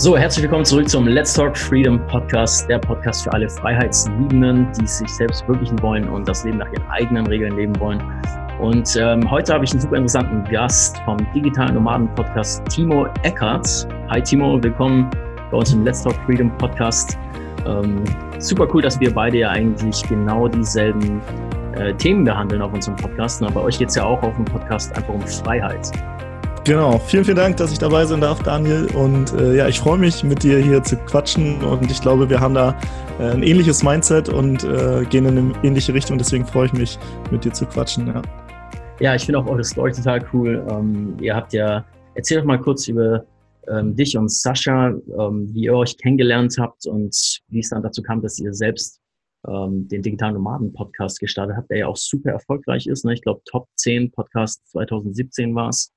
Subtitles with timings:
[0.00, 4.86] So, herzlich willkommen zurück zum Let's Talk Freedom Podcast, der Podcast für alle Freiheitsliebenden, die
[4.86, 8.02] sich selbst verwirklichen wollen und das Leben nach ihren eigenen Regeln leben wollen.
[8.58, 13.86] Und ähm, heute habe ich einen super interessanten Gast vom Digitalen Nomaden Podcast, Timo Eckert.
[14.08, 15.10] Hi Timo, willkommen
[15.50, 17.18] bei uns im Let's Talk Freedom Podcast.
[17.66, 18.02] Ähm,
[18.38, 21.20] super cool, dass wir beide ja eigentlich genau dieselben
[21.74, 23.42] äh, Themen behandeln auf unserem Podcast.
[23.42, 25.92] Und bei euch geht es ja auch auf dem Podcast einfach um Freiheit.
[26.64, 28.86] Genau, vielen, vielen Dank, dass ich dabei sein darf, Daniel.
[28.94, 31.64] Und äh, ja, ich freue mich, mit dir hier zu quatschen.
[31.64, 32.78] Und ich glaube, wir haben da
[33.18, 36.18] äh, ein ähnliches Mindset und äh, gehen in eine ähnliche Richtung.
[36.18, 36.98] Deswegen freue ich mich,
[37.30, 38.08] mit dir zu quatschen.
[38.08, 38.22] Ja,
[39.00, 40.64] ja ich finde auch eure Story total cool.
[40.70, 41.82] Ähm, ihr habt ja,
[42.14, 43.24] erzähl doch mal kurz über
[43.68, 44.88] ähm, dich und Sascha,
[45.18, 49.00] ähm, wie ihr euch kennengelernt habt und wie es dann dazu kam, dass ihr selbst
[49.48, 53.06] ähm, den Digitalen Nomaden Podcast gestartet habt, der ja auch super erfolgreich ist.
[53.06, 53.14] Ne?
[53.14, 55.90] Ich glaube, Top 10 Podcast 2017 war es.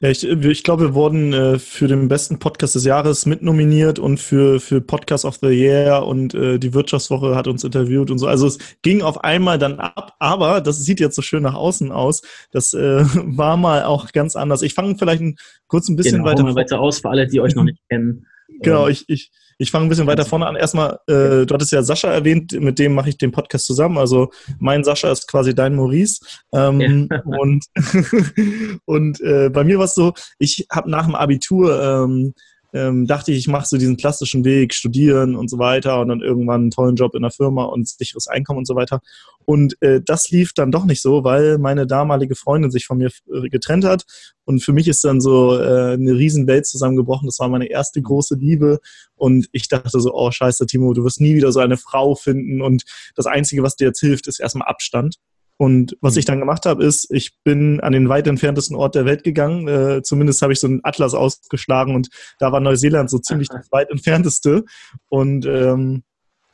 [0.00, 4.18] Ja, ich, ich glaube, wir wurden äh, für den besten Podcast des Jahres mitnominiert und
[4.18, 8.26] für, für Podcast of the Year und äh, die Wirtschaftswoche hat uns interviewt und so.
[8.26, 11.92] Also es ging auf einmal dann ab, aber das sieht jetzt so schön nach außen
[11.92, 12.22] aus.
[12.50, 14.62] Das äh, war mal auch ganz anders.
[14.62, 17.40] Ich fange vielleicht ein, kurz ein bisschen genau, weiter, mal weiter aus für alle, die
[17.40, 18.26] euch noch nicht kennen.
[18.62, 20.56] Genau, ähm, ich, ich, ich fange ein bisschen weiter vorne an.
[20.56, 23.98] Erstmal, äh, du hattest ja Sascha erwähnt, mit dem mache ich den Podcast zusammen.
[23.98, 26.20] Also mein Sascha ist quasi dein Maurice.
[26.52, 27.20] Ähm, ja.
[27.24, 27.66] Und,
[28.86, 32.34] und äh, bei mir war es so, ich habe nach dem Abitur ähm,
[32.72, 36.20] ähm, dachte ich, ich mache so diesen klassischen Weg, studieren und so weiter und dann
[36.20, 39.00] irgendwann einen tollen Job in der Firma und sicheres Einkommen und so weiter.
[39.44, 43.10] Und äh, das lief dann doch nicht so, weil meine damalige Freundin sich von mir
[43.32, 44.04] äh, getrennt hat.
[44.44, 47.26] Und für mich ist dann so äh, eine Riesenwelt zusammengebrochen.
[47.26, 48.78] Das war meine erste große Liebe.
[49.16, 52.62] Und ich dachte so, oh scheiße, Timo, du wirst nie wieder so eine Frau finden.
[52.62, 52.84] Und
[53.16, 55.16] das Einzige, was dir jetzt hilft, ist erstmal Abstand.
[55.60, 56.28] Und was ich mhm.
[56.28, 59.68] dann gemacht habe, ist, ich bin an den weit entferntesten Ort der Welt gegangen.
[59.68, 62.08] Äh, zumindest habe ich so einen Atlas ausgeschlagen und
[62.38, 64.64] da war Neuseeland so ziemlich das weit entfernteste.
[65.10, 66.02] Und ähm,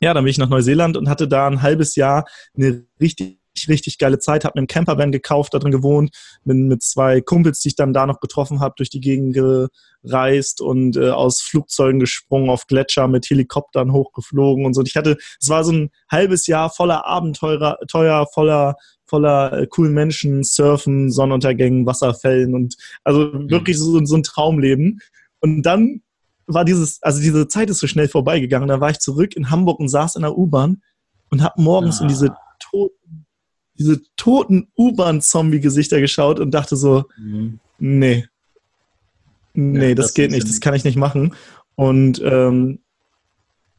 [0.01, 3.97] ja, dann bin ich nach Neuseeland und hatte da ein halbes Jahr eine richtig richtig
[3.97, 6.11] geile Zeit, habe mir einen Campervan gekauft, da drin gewohnt,
[6.43, 9.33] bin mit zwei Kumpels, die ich dann da noch getroffen habe, durch die Gegend
[10.03, 14.81] gereist und äh, aus Flugzeugen gesprungen, auf Gletscher mit Helikoptern hochgeflogen und so.
[14.81, 18.75] Und ich hatte, es war so ein halbes Jahr voller Abenteuer, teuer, voller
[19.07, 23.49] voller äh, coolen Menschen, Surfen, Sonnenuntergängen, Wasserfällen und also mhm.
[23.49, 24.99] wirklich so, so ein Traumleben.
[25.39, 26.01] Und dann
[26.45, 28.69] war dieses, also diese Zeit ist so schnell vorbeigegangen.
[28.69, 30.81] Da war ich zurück in Hamburg und saß in der U-Bahn
[31.29, 32.03] und habe morgens ah.
[32.03, 33.25] in diese toten,
[33.79, 37.59] diese toten U-Bahn-Zombie-Gesichter geschaut und dachte so, mhm.
[37.79, 38.25] nee,
[39.53, 41.33] nee, ja, das, das geht nicht, das kann ich nicht machen.
[41.75, 42.79] Und ähm,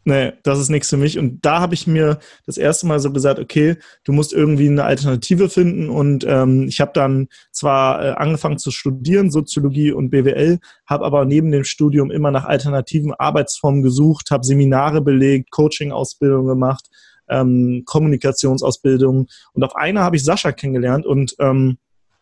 [0.04, 1.18] nee, das ist nichts für mich.
[1.18, 4.84] Und da habe ich mir das erste Mal so gesagt, okay, du musst irgendwie eine
[4.84, 5.88] Alternative finden.
[5.88, 11.24] Und ähm, ich habe dann zwar äh, angefangen zu studieren, Soziologie und BWL, habe aber
[11.24, 16.88] neben dem Studium immer nach alternativen Arbeitsformen gesucht, habe Seminare belegt, Coaching-Ausbildung gemacht,
[17.28, 19.28] ähm, Kommunikationsausbildung.
[19.52, 21.78] Und auf einer habe ich Sascha kennengelernt und ähm,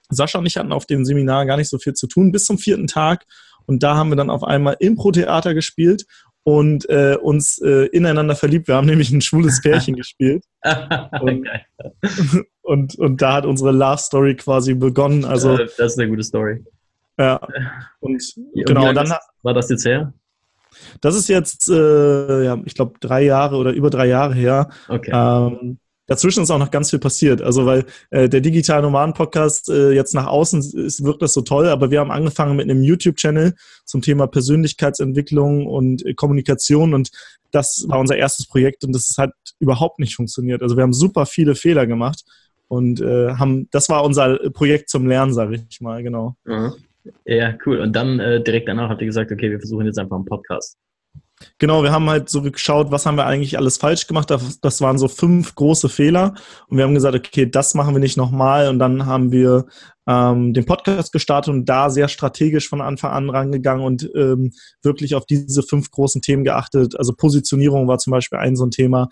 [0.08, 2.58] Sascha und ich hatten auf dem Seminar gar nicht so viel zu tun bis zum
[2.58, 3.24] vierten Tag.
[3.66, 6.06] Und da haben wir dann auf einmal Impro-Theater gespielt
[6.44, 8.68] und äh, uns äh, ineinander verliebt.
[8.68, 10.44] Wir haben nämlich ein schwules Pärchen gespielt.
[11.20, 11.48] Und,
[12.62, 15.24] und, und, da hat unsere Love Story quasi begonnen.
[15.24, 16.64] Also, das ist eine gute Story.
[17.18, 17.40] Ja.
[17.98, 18.22] Und,
[18.54, 19.12] ja, genau, dann
[19.42, 20.12] war das jetzt her?
[21.00, 24.70] Das ist jetzt, äh, ja, ich glaube, drei Jahre oder über drei Jahre her.
[24.88, 25.10] Okay.
[25.12, 27.42] Ähm, Dazwischen ist auch noch ganz viel passiert.
[27.42, 31.40] Also weil äh, der Digital Nomaden Podcast äh, jetzt nach außen ist, wirkt das so
[31.40, 33.54] toll, aber wir haben angefangen mit einem YouTube-Channel
[33.84, 37.10] zum Thema Persönlichkeitsentwicklung und äh, Kommunikation und
[37.50, 40.62] das war unser erstes Projekt und das hat überhaupt nicht funktioniert.
[40.62, 42.24] Also wir haben super viele Fehler gemacht
[42.68, 46.36] und äh, haben, das war unser Projekt zum Lernen, sage ich mal, genau.
[46.44, 46.74] Mhm.
[47.24, 47.80] Ja, cool.
[47.80, 50.76] Und dann äh, direkt danach habt ihr gesagt, okay, wir versuchen jetzt einfach einen Podcast.
[51.58, 54.30] Genau, wir haben halt so geschaut, was haben wir eigentlich alles falsch gemacht.
[54.30, 56.34] Das waren so fünf große Fehler.
[56.68, 58.68] Und wir haben gesagt, okay, das machen wir nicht nochmal.
[58.68, 59.66] Und dann haben wir
[60.06, 64.52] ähm, den Podcast gestartet und da sehr strategisch von Anfang an rangegangen und ähm,
[64.82, 66.98] wirklich auf diese fünf großen Themen geachtet.
[66.98, 69.08] Also Positionierung war zum Beispiel ein so ein Thema.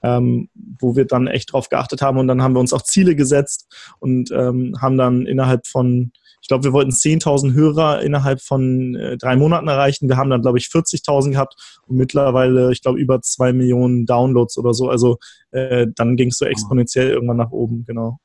[0.00, 3.16] Ähm, wo wir dann echt drauf geachtet haben und dann haben wir uns auch Ziele
[3.16, 3.66] gesetzt
[3.98, 6.12] und ähm, haben dann innerhalb von
[6.48, 10.08] ich glaube, wir wollten 10.000 Hörer innerhalb von äh, drei Monaten erreichen.
[10.08, 11.54] Wir haben dann, glaube ich, 40.000 gehabt
[11.86, 14.88] und mittlerweile, ich glaube, über zwei Millionen Downloads oder so.
[14.88, 15.18] Also
[15.50, 18.18] äh, dann ging es so exponentiell irgendwann nach oben, genau.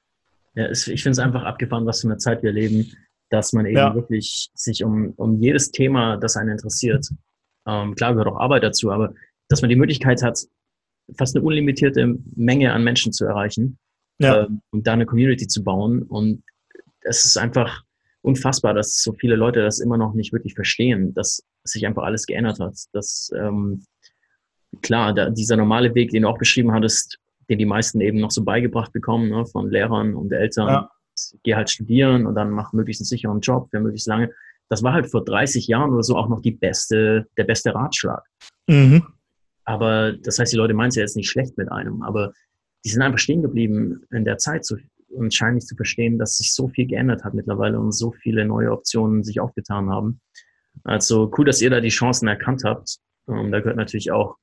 [0.55, 2.93] Ja, ich finde es einfach abgefahren, was für eine Zeit wir leben,
[3.29, 3.93] dass man eben ja.
[3.93, 7.05] wirklich sich um, um jedes Thema, das einen interessiert,
[7.67, 9.13] ähm, klar gehört auch Arbeit dazu, aber
[9.49, 10.39] dass man die Möglichkeit hat,
[11.17, 13.77] fast eine unlimitierte Menge an Menschen zu erreichen
[14.19, 14.45] ja.
[14.45, 16.03] ähm, und da eine Community zu bauen.
[16.03, 16.43] Und
[17.01, 17.82] es ist einfach,
[18.23, 22.25] unfassbar, dass so viele Leute das immer noch nicht wirklich verstehen, dass sich einfach alles
[22.25, 22.75] geändert hat.
[22.93, 23.83] Dass ähm,
[24.81, 28.31] klar, da, dieser normale Weg, den du auch beschrieben hattest, den die meisten eben noch
[28.31, 30.89] so beigebracht bekommen ne, von Lehrern und Eltern, ja.
[31.43, 34.31] geh halt studieren und dann mach möglichst einen sicheren Job für möglichst lange.
[34.69, 38.23] Das war halt vor 30 Jahren oder so auch noch die beste, der beste Ratschlag.
[38.67, 39.05] Mhm.
[39.65, 42.31] Aber das heißt, die Leute meinen es ja jetzt nicht schlecht mit einem, aber
[42.85, 44.77] die sind einfach stehen geblieben in der Zeit so,
[45.13, 48.45] und scheinen nicht zu verstehen, dass sich so viel geändert hat mittlerweile und so viele
[48.45, 50.21] neue Optionen sich aufgetan haben.
[50.83, 52.97] Also cool, dass ihr da die Chancen erkannt habt.
[53.25, 54.35] Um, da gehört natürlich auch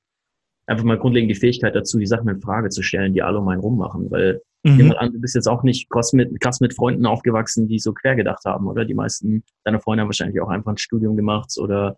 [0.65, 3.47] einfach mal grundlegend die Fähigkeit dazu, die Sachen in Frage zu stellen, die alle um
[3.47, 4.09] einen rummachen.
[4.09, 4.93] Weil mhm.
[4.97, 8.15] an, du bist jetzt auch nicht krass mit, krass mit Freunden aufgewachsen, die so quer
[8.15, 8.85] gedacht haben, oder?
[8.85, 11.97] Die meisten deiner Freunde haben wahrscheinlich auch einfach ein Studium gemacht oder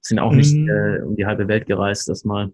[0.00, 0.68] sind auch nicht mhm.
[0.68, 2.52] äh, um die halbe Welt gereist, das mal.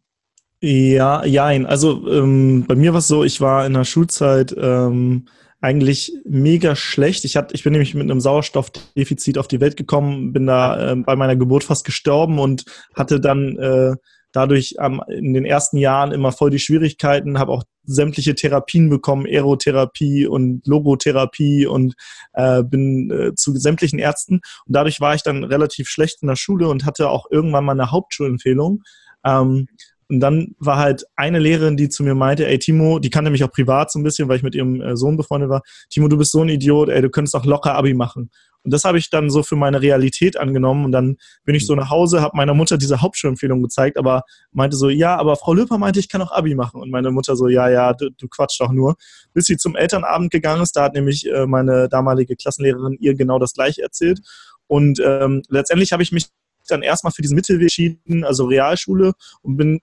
[0.66, 1.66] Ja, jein.
[1.66, 5.26] Also ähm, bei mir war es so, ich war in der Schulzeit ähm,
[5.60, 7.26] eigentlich mega schlecht.
[7.26, 10.96] Ich, hatte, ich bin nämlich mit einem Sauerstoffdefizit auf die Welt gekommen, bin da äh,
[10.96, 12.64] bei meiner Geburt fast gestorben und
[12.94, 13.96] hatte dann äh,
[14.32, 19.26] dadurch ähm, in den ersten Jahren immer voll die Schwierigkeiten, habe auch sämtliche Therapien bekommen,
[19.26, 21.94] Aerotherapie und Logotherapie und
[22.32, 24.36] äh, bin äh, zu sämtlichen Ärzten.
[24.36, 27.72] Und dadurch war ich dann relativ schlecht in der Schule und hatte auch irgendwann mal
[27.72, 28.82] eine Hauptschulempfehlung.
[29.26, 29.68] Ähm,
[30.08, 33.44] und dann war halt eine Lehrerin, die zu mir meinte, ey Timo, die kannte mich
[33.44, 35.62] auch privat so ein bisschen, weil ich mit ihrem äh, Sohn befreundet war.
[35.90, 38.30] Timo, du bist so ein Idiot, ey, du könntest auch locker Abi machen.
[38.64, 40.86] Und das habe ich dann so für meine Realität angenommen.
[40.86, 44.22] Und dann bin ich so nach Hause, habe meiner Mutter diese Hauptschulempfehlung gezeigt, aber
[44.52, 46.80] meinte so, ja, aber Frau Löper meinte, ich kann auch Abi machen.
[46.80, 48.96] Und meine Mutter so, ja, ja, du, du quatsch doch nur.
[49.34, 53.38] Bis sie zum Elternabend gegangen ist, da hat nämlich äh, meine damalige Klassenlehrerin ihr genau
[53.38, 54.20] das gleiche erzählt.
[54.66, 56.28] Und ähm, letztendlich habe ich mich
[56.68, 59.12] dann erstmal für diesen Mittelweg entschieden, also Realschule,
[59.42, 59.80] und bin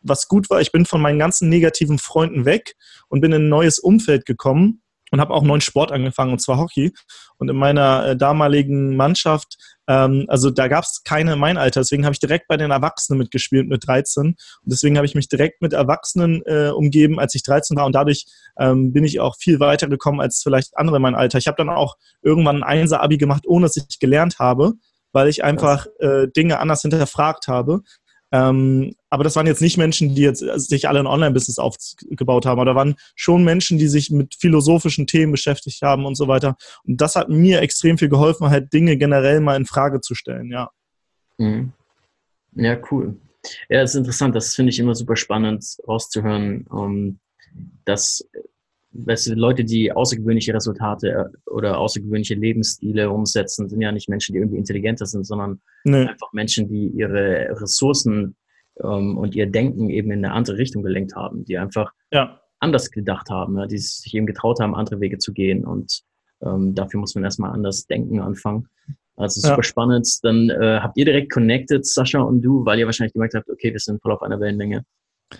[0.00, 2.74] was gut war, ich bin von meinen ganzen negativen Freunden weg
[3.08, 6.40] und bin in ein neues Umfeld gekommen und habe auch einen neuen Sport angefangen, und
[6.40, 6.92] zwar Hockey.
[7.38, 9.56] Und in meiner äh, damaligen Mannschaft,
[9.86, 13.18] ähm, also da gab es keine mein Alter, deswegen habe ich direkt bei den Erwachsenen
[13.18, 14.26] mitgespielt mit 13.
[14.26, 17.86] Und deswegen habe ich mich direkt mit Erwachsenen äh, umgeben, als ich 13 war.
[17.86, 18.26] Und dadurch
[18.58, 21.38] ähm, bin ich auch viel weiter gekommen als vielleicht andere mein Alter.
[21.38, 24.74] Ich habe dann auch irgendwann ein Einser-Abi gemacht, ohne dass ich gelernt habe
[25.12, 27.80] weil ich einfach äh, Dinge anders hinterfragt habe.
[28.30, 32.46] Ähm, aber das waren jetzt nicht Menschen, die jetzt äh, sich alle ein Online-Business aufgebaut
[32.46, 36.56] haben, oder waren schon Menschen, die sich mit philosophischen Themen beschäftigt haben und so weiter.
[36.84, 40.50] Und das hat mir extrem viel geholfen, halt Dinge generell mal in Frage zu stellen,
[40.50, 40.70] ja.
[41.38, 41.72] Mhm.
[42.54, 43.16] Ja, cool.
[43.68, 44.34] Ja, das ist interessant.
[44.34, 47.18] Das finde ich immer super spannend rauszuhören, um, ähm,
[47.84, 48.28] dass
[48.92, 54.32] weißt du, Leute, die außergewöhnliche Resultate äh, oder außergewöhnliche Lebensstile umsetzen, sind ja nicht Menschen,
[54.32, 56.06] die irgendwie intelligenter sind, sondern nee.
[56.06, 58.36] einfach Menschen, die ihre Ressourcen
[58.82, 62.40] ähm, und ihr Denken eben in eine andere Richtung gelenkt haben, die einfach ja.
[62.60, 65.64] anders gedacht haben, ja, die sich eben getraut haben, andere Wege zu gehen.
[65.64, 66.02] Und
[66.42, 68.68] ähm, dafür muss man erstmal anders denken anfangen.
[69.16, 69.62] Also super ja.
[69.64, 70.08] spannend.
[70.22, 73.72] Dann äh, habt ihr direkt connected, Sascha und du, weil ihr wahrscheinlich gemerkt habt, okay,
[73.72, 74.84] wir sind voll auf einer Wellenlänge.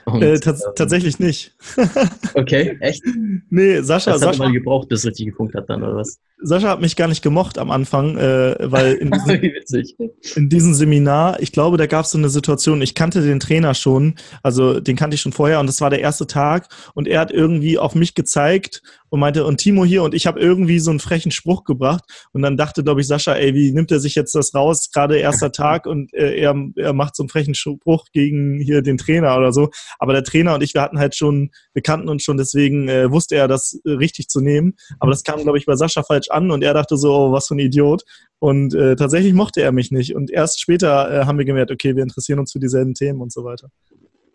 [0.07, 1.55] Äh, tats ähm, tatsächlich nicht.
[2.35, 3.03] okay, echt?
[3.49, 4.13] Nee, Sascha.
[4.13, 6.21] Das hat Sascha, mal gebraucht, bis es richtig gefunkt hat dann, oder was?
[6.41, 9.11] Sascha hat mich gar nicht gemocht am Anfang, äh, weil in
[9.67, 9.93] diesem,
[10.37, 13.75] in diesem, Seminar, ich glaube, da gab es so eine Situation, ich kannte den Trainer
[13.75, 17.21] schon, also den kannte ich schon vorher und das war der erste Tag und er
[17.21, 20.91] hat irgendwie auf mich gezeigt und meinte, und Timo hier und ich habe irgendwie so
[20.91, 24.15] einen frechen Spruch gebracht und dann dachte, glaube ich, Sascha, ey, wie nimmt er sich
[24.15, 28.07] jetzt das raus, gerade erster Tag und äh, er, er macht so einen frechen Spruch
[28.13, 29.71] gegen hier den Trainer oder so.
[29.99, 33.11] Aber der Trainer und ich, wir hatten halt schon, wir kannten uns schon, deswegen äh,
[33.11, 34.75] wusste er das äh, richtig zu nehmen.
[35.01, 37.49] Aber das kam, glaube ich, bei Sascha falsch an und er dachte so, oh, was
[37.49, 38.03] für ein Idiot.
[38.41, 40.15] Und äh, tatsächlich mochte er mich nicht.
[40.15, 43.33] Und erst später äh, haben wir gemerkt, okay, wir interessieren uns für dieselben Themen und
[43.33, 43.71] so weiter.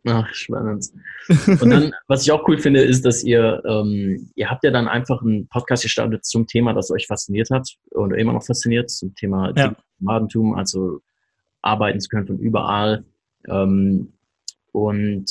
[0.05, 0.89] Ach, spannend.
[1.47, 4.87] Und dann, was ich auch cool finde, ist, dass ihr, ähm, ihr habt ja dann
[4.87, 9.15] einfach einen Podcast gestartet zum Thema, das euch fasziniert hat oder immer noch fasziniert, zum
[9.15, 9.75] Thema ja.
[9.99, 10.99] Nomadentum, also
[11.61, 13.05] arbeiten zu können von überall.
[13.47, 14.13] Ähm,
[14.73, 15.25] und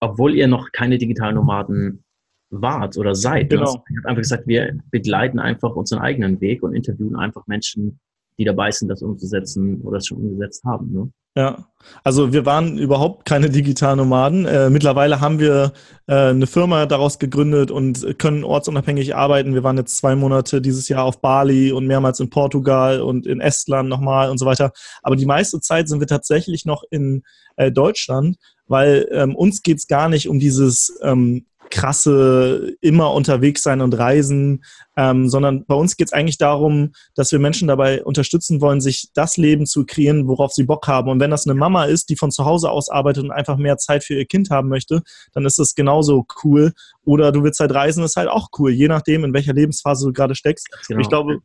[0.00, 2.04] obwohl ihr noch keine digitalen Nomaden
[2.50, 3.74] wart oder seid, genau.
[3.74, 3.82] ne?
[3.90, 8.00] ich habe einfach gesagt, wir begleiten einfach unseren eigenen Weg und interviewen einfach Menschen,
[8.38, 10.92] die dabei sind, das umzusetzen oder es schon umgesetzt haben.
[10.92, 11.12] Ne?
[11.36, 11.66] Ja,
[12.04, 14.46] also wir waren überhaupt keine digitalen Nomaden.
[14.46, 15.72] Äh, mittlerweile haben wir
[16.06, 19.52] äh, eine Firma daraus gegründet und können ortsunabhängig arbeiten.
[19.52, 23.40] Wir waren jetzt zwei Monate dieses Jahr auf Bali und mehrmals in Portugal und in
[23.40, 24.70] Estland nochmal und so weiter.
[25.02, 27.24] Aber die meiste Zeit sind wir tatsächlich noch in
[27.56, 28.36] äh, Deutschland,
[28.68, 34.64] weil ähm, uns geht's gar nicht um dieses ähm, krasse immer unterwegs sein und reisen,
[34.96, 39.08] ähm, sondern bei uns geht es eigentlich darum, dass wir Menschen dabei unterstützen wollen, sich
[39.14, 41.10] das Leben zu kreieren, worauf sie Bock haben.
[41.10, 43.76] Und wenn das eine Mama ist, die von zu Hause aus arbeitet und einfach mehr
[43.76, 45.02] Zeit für ihr Kind haben möchte,
[45.32, 46.72] dann ist das genauso cool.
[47.04, 50.12] Oder du willst halt reisen, ist halt auch cool, je nachdem, in welcher Lebensphase du
[50.12, 50.68] gerade steckst.
[50.88, 51.00] Genau.
[51.00, 51.40] Ich glaube,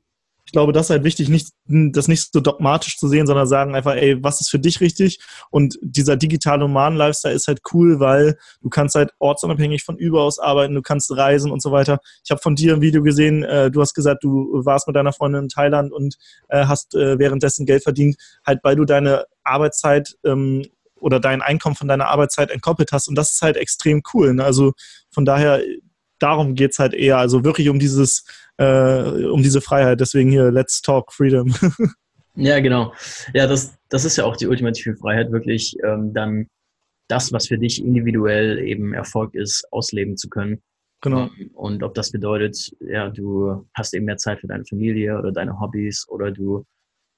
[0.49, 3.75] Ich glaube, das ist halt wichtig, nicht, das nicht so dogmatisch zu sehen, sondern sagen
[3.75, 5.19] einfach, ey, was ist für dich richtig?
[5.51, 10.73] Und dieser digitale Nomaden-Lifestyle ist halt cool, weil du kannst halt ortsunabhängig von überaus arbeiten,
[10.73, 11.99] du kannst reisen und so weiter.
[12.25, 15.13] Ich habe von dir ein Video gesehen, äh, du hast gesagt, du warst mit deiner
[15.13, 16.15] Freundin in Thailand und
[16.47, 20.65] äh, hast äh, währenddessen Geld verdient, halt weil du deine Arbeitszeit ähm,
[20.95, 23.07] oder dein Einkommen von deiner Arbeitszeit entkoppelt hast.
[23.07, 24.33] Und das ist halt extrem cool.
[24.33, 24.43] Ne?
[24.43, 24.73] Also
[25.11, 25.61] von daher,
[26.19, 27.17] darum geht es halt eher.
[27.17, 28.25] Also wirklich um dieses,
[28.57, 29.99] äh, um diese Freiheit.
[29.99, 31.53] Deswegen hier, let's talk freedom.
[32.35, 32.93] ja, genau.
[33.33, 36.47] Ja, das, das ist ja auch die ultimative Freiheit, wirklich ähm, dann
[37.07, 40.61] das, was für dich individuell eben Erfolg ist, ausleben zu können.
[41.01, 41.29] Genau.
[41.37, 45.31] Ähm, und ob das bedeutet, ja, du hast eben mehr Zeit für deine Familie oder
[45.31, 46.65] deine Hobbys oder du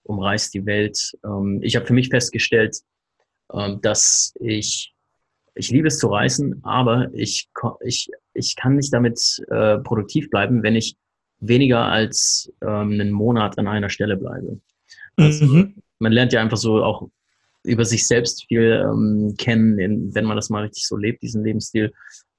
[0.03, 1.17] umreißt die Welt.
[1.25, 2.77] Ähm, ich habe für mich festgestellt,
[3.53, 4.93] ähm, dass ich,
[5.55, 7.49] ich liebe es zu reisen, aber ich,
[7.83, 10.95] ich, ich kann nicht damit äh, produktiv bleiben, wenn ich
[11.39, 14.59] weniger als ähm, einen Monat an einer Stelle bleibe.
[15.15, 15.75] Also, mhm.
[15.99, 17.09] Man lernt ja einfach so auch
[17.63, 21.93] über sich selbst viel ähm, kennen, wenn man das mal richtig so lebt, diesen Lebensstil.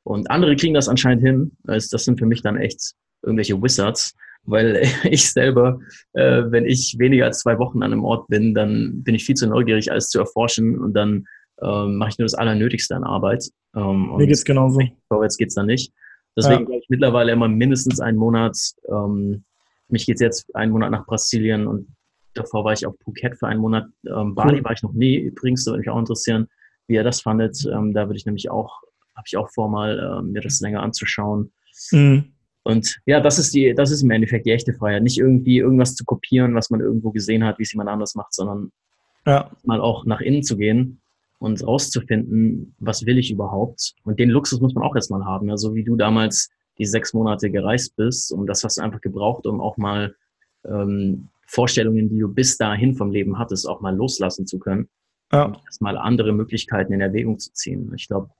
[0.04, 1.52] Und andere kriegen das anscheinend hin.
[1.64, 5.80] Das sind für mich dann echt irgendwelche Wizards weil ich selber,
[6.12, 9.37] äh, wenn ich weniger als zwei Wochen an einem Ort bin, dann bin ich viel
[9.37, 11.26] zu neugierig, alles zu erforschen und dann
[11.61, 13.49] ähm, mache ich nur das Allernötigste an Arbeit.
[13.75, 14.81] Ähm, Mir geht's genauso.
[15.09, 15.93] Vorwärts geht's dann nicht.
[16.37, 16.67] Deswegen ja.
[16.67, 18.57] glaube ich mittlerweile immer mindestens einen Monat.
[18.88, 19.45] Ähm,
[19.88, 21.88] mich geht's jetzt einen Monat nach Brasilien und
[22.35, 23.87] davor war ich auf Phuket für einen Monat.
[24.07, 24.64] Ähm, Bali cool.
[24.64, 25.17] war ich noch nie.
[25.17, 26.49] Übrigens, würde mich auch interessieren,
[26.87, 27.67] wie ihr das fandet.
[27.67, 28.81] Ähm, da würde ich nämlich auch,
[29.14, 31.52] habe ich auch vor, mal ähm, mir das länger anzuschauen.
[31.91, 32.33] Mhm.
[32.64, 35.02] Und ja, das ist die, das ist im Endeffekt die echte Freiheit.
[35.02, 38.33] Nicht irgendwie irgendwas zu kopieren, was man irgendwo gesehen hat, wie es jemand anders macht,
[38.33, 38.71] sondern
[39.26, 39.50] ja.
[39.64, 41.01] mal auch nach innen zu gehen
[41.42, 43.94] und rauszufinden, was will ich überhaupt.
[44.04, 45.49] Und den Luxus muss man auch erstmal haben.
[45.49, 49.00] Ja, so wie du damals die sechs Monate gereist bist und das hast du einfach
[49.00, 50.14] gebraucht, um auch mal
[50.64, 54.88] ähm, Vorstellungen, die du bis dahin vom Leben hattest, auch mal loslassen zu können.
[55.32, 55.46] Ja.
[55.46, 57.92] Und erstmal andere Möglichkeiten in Erwägung zu ziehen.
[57.96, 58.30] Ich glaube,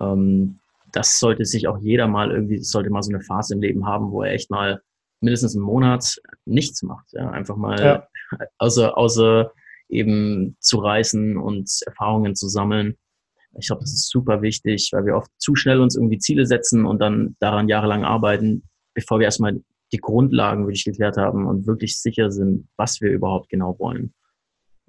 [0.00, 0.58] ähm,
[0.90, 4.10] das sollte sich auch jeder mal irgendwie, sollte mal so eine Phase im Leben haben,
[4.10, 4.82] wo er echt mal
[5.20, 7.12] mindestens einen Monat nichts macht.
[7.12, 7.30] Ja?
[7.30, 8.08] Einfach mal ja.
[8.58, 9.52] außer, außer
[9.92, 12.96] eben zu reisen und Erfahrungen zu sammeln.
[13.58, 16.86] Ich glaube, das ist super wichtig, weil wir oft zu schnell uns irgendwie Ziele setzen
[16.86, 18.62] und dann daran jahrelang arbeiten,
[18.94, 19.60] bevor wir erstmal
[19.92, 24.14] die Grundlagen wirklich geklärt haben und wirklich sicher sind, was wir überhaupt genau wollen.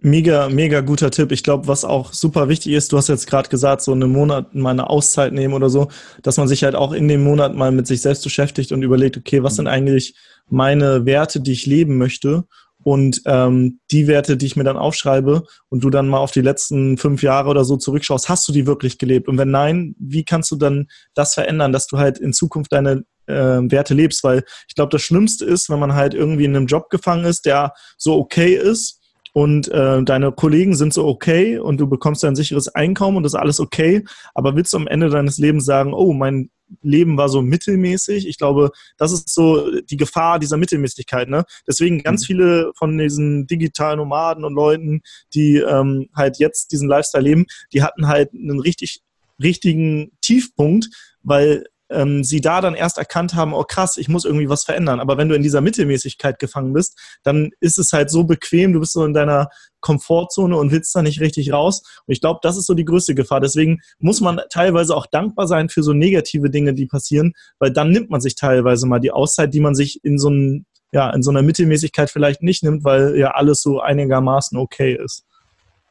[0.06, 1.32] Mega, mega guter Tipp.
[1.32, 4.54] Ich glaube, was auch super wichtig ist, du hast jetzt gerade gesagt, so einen Monat
[4.56, 5.90] mal eine Auszeit nehmen oder so,
[6.24, 9.18] dass man sich halt auch in dem Monat mal mit sich selbst beschäftigt und überlegt,
[9.18, 10.16] okay, was sind eigentlich
[10.50, 12.46] meine Werte, die ich leben möchte
[12.84, 16.42] und ähm, die Werte, die ich mir dann aufschreibe und du dann mal auf die
[16.42, 19.28] letzten fünf Jahre oder so zurückschaust, hast du die wirklich gelebt?
[19.28, 23.04] Und wenn nein, wie kannst du dann das verändern, dass du halt in Zukunft deine
[23.28, 24.24] äh, Werte lebst?
[24.24, 27.46] Weil ich glaube, das Schlimmste ist, wenn man halt irgendwie in einem Job gefangen ist,
[27.46, 29.00] der so okay ist
[29.34, 33.34] und äh, deine Kollegen sind so okay und du bekommst ein sicheres Einkommen und das
[33.34, 34.04] ist alles okay,
[34.36, 36.50] aber willst du am Ende deines Lebens sagen, oh, mein
[36.82, 38.28] Leben war so mittelmäßig.
[38.28, 41.30] Ich glaube, das ist so die Gefahr dieser Mittelmäßigkeit.
[41.30, 41.46] Ne?
[41.68, 42.26] Deswegen ganz mhm.
[42.26, 45.02] viele von diesen digitalen Nomaden und Leuten,
[45.34, 49.02] die ähm, halt jetzt diesen Lifestyle leben, die hatten halt einen richtig
[49.42, 50.90] richtigen Tiefpunkt,
[51.24, 55.00] weil ähm, sie da dann erst erkannt haben, oh krass, ich muss irgendwie was verändern.
[55.00, 58.80] Aber wenn du in dieser Mittelmäßigkeit gefangen bist, dann ist es halt so bequem, du
[58.80, 61.84] bist so in deiner Komfortzone und willst da nicht richtig raus.
[62.06, 63.40] Und ich glaube, das ist so die größte Gefahr.
[63.40, 67.92] Deswegen muss man teilweise auch dankbar sein für so negative Dinge, die passieren, weil dann
[67.92, 71.24] nimmt man sich teilweise mal die Auszeit, die man sich in so einem ja, in
[71.24, 75.26] so einer Mittelmäßigkeit vielleicht nicht nimmt, weil ja alles so einigermaßen okay ist.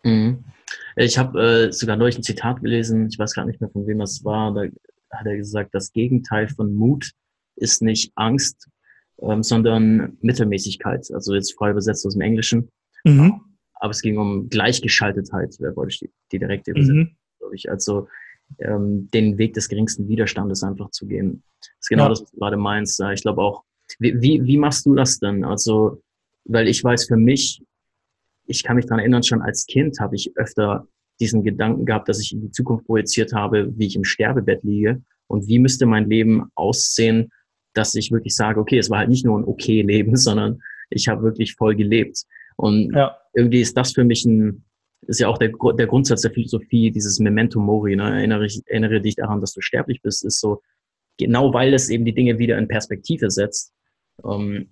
[0.05, 0.45] Mhm.
[0.97, 3.99] Ich habe äh, sogar neulich ein Zitat gelesen, ich weiß gar nicht mehr, von wem
[3.99, 4.55] das war.
[4.55, 4.63] Da
[5.12, 7.12] hat er gesagt, das Gegenteil von Mut
[7.57, 8.69] ist nicht Angst,
[9.21, 11.11] ähm, sondern Mittelmäßigkeit.
[11.12, 12.71] Also jetzt frei übersetzt aus dem Englischen.
[13.04, 13.40] Mhm.
[13.75, 17.16] Aber es ging um Gleichgeschaltetheit, wer wollte ich die, die direkte übersetzen, mhm.
[17.38, 17.71] glaube ich.
[17.71, 18.09] Also
[18.59, 21.42] ähm, den Weg des geringsten Widerstandes einfach zu gehen.
[21.61, 22.09] Das ist genau ja.
[22.11, 23.00] das, was du gerade meinst.
[23.12, 23.64] Ich glaube auch,
[23.99, 25.45] wie, wie, wie machst du das denn?
[25.45, 26.02] Also,
[26.45, 27.62] weil ich weiß für mich,
[28.47, 30.87] ich kann mich daran erinnern, schon als Kind habe ich öfter
[31.23, 35.00] diesen Gedanken gehabt, dass ich in die Zukunft projiziert habe, wie ich im Sterbebett liege
[35.29, 37.31] und wie müsste mein Leben aussehen,
[37.75, 40.61] dass ich wirklich sage, okay, es war halt nicht nur ein okay Leben, sondern
[40.91, 42.25] ich habe wirklich voll gelebt.
[42.57, 43.17] Und ja.
[43.33, 44.64] irgendwie ist das für mich ein,
[45.07, 48.05] ist ja auch der, der Grundsatz der Philosophie, dieses Memento Mori, ne?
[48.05, 50.61] erinnere, erinnere dich daran, dass du sterblich bist, ist so,
[51.19, 53.73] genau weil es eben die Dinge wieder in Perspektive setzt,
[54.25, 54.69] ähm,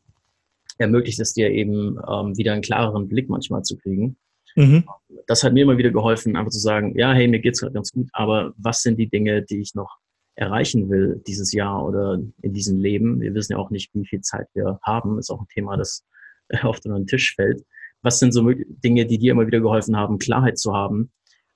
[0.79, 4.17] ermöglicht es dir eben ähm, wieder einen klareren Blick manchmal zu kriegen.
[4.57, 4.85] Mhm.
[5.27, 7.93] Das hat mir immer wieder geholfen, einfach zu sagen, ja, hey, mir geht's gerade ganz
[7.93, 9.99] gut, aber was sind die Dinge, die ich noch
[10.35, 13.21] erreichen will dieses Jahr oder in diesem Leben?
[13.21, 15.19] Wir wissen ja auch nicht, wie viel Zeit wir haben.
[15.19, 16.05] Ist auch ein Thema, das
[16.63, 17.65] auf den Tisch fällt.
[18.03, 21.11] Was sind so Dinge, die dir immer wieder geholfen haben, Klarheit zu haben?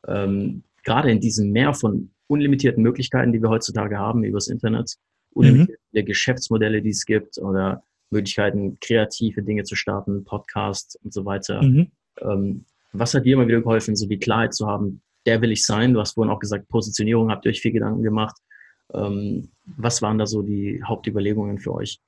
[0.07, 4.97] Ähm, gerade in diesem Meer von unlimitierten Möglichkeiten, die wir heutzutage haben übers Internet,
[5.31, 6.05] unlimitierte mhm.
[6.05, 11.63] Geschäftsmodelle, die es gibt oder Möglichkeiten, kreative Dinge zu starten, Podcasts und so weiter.
[11.63, 11.91] Mhm.
[12.21, 15.65] Ähm, was hat dir immer wieder geholfen, so die Klarheit zu haben, der will ich
[15.67, 15.93] sein?
[15.93, 18.37] Du hast vorhin auch gesagt, Positionierung, habt ihr euch viel Gedanken gemacht.
[18.93, 21.99] Ähm, was waren da so die Hauptüberlegungen für euch?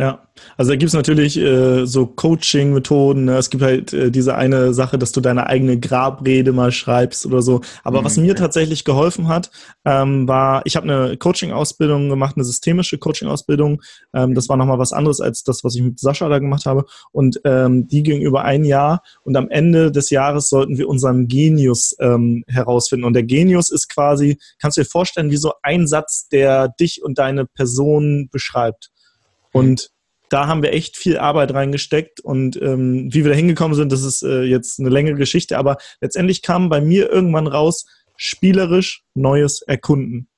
[0.00, 3.24] Ja, also da gibt es natürlich äh, so Coaching-Methoden.
[3.24, 3.36] Ne?
[3.36, 7.42] Es gibt halt äh, diese eine Sache, dass du deine eigene Grabrede mal schreibst oder
[7.42, 7.62] so.
[7.82, 9.50] Aber mhm, was mir tatsächlich geholfen hat,
[9.84, 13.82] ähm, war, ich habe eine Coaching-Ausbildung gemacht, eine systemische Coaching-Ausbildung.
[14.14, 16.84] Ähm, das war nochmal was anderes als das, was ich mit Sascha da gemacht habe.
[17.10, 19.02] Und ähm, die ging über ein Jahr.
[19.24, 23.04] Und am Ende des Jahres sollten wir unseren Genius ähm, herausfinden.
[23.04, 27.02] Und der Genius ist quasi, kannst du dir vorstellen, wie so ein Satz, der dich
[27.02, 28.92] und deine Person beschreibt.
[29.52, 29.90] Und
[30.28, 34.02] da haben wir echt viel Arbeit reingesteckt und ähm, wie wir da hingekommen sind, das
[34.02, 37.86] ist äh, jetzt eine längere Geschichte, aber letztendlich kam bei mir irgendwann raus,
[38.16, 40.28] spielerisch neues Erkunden.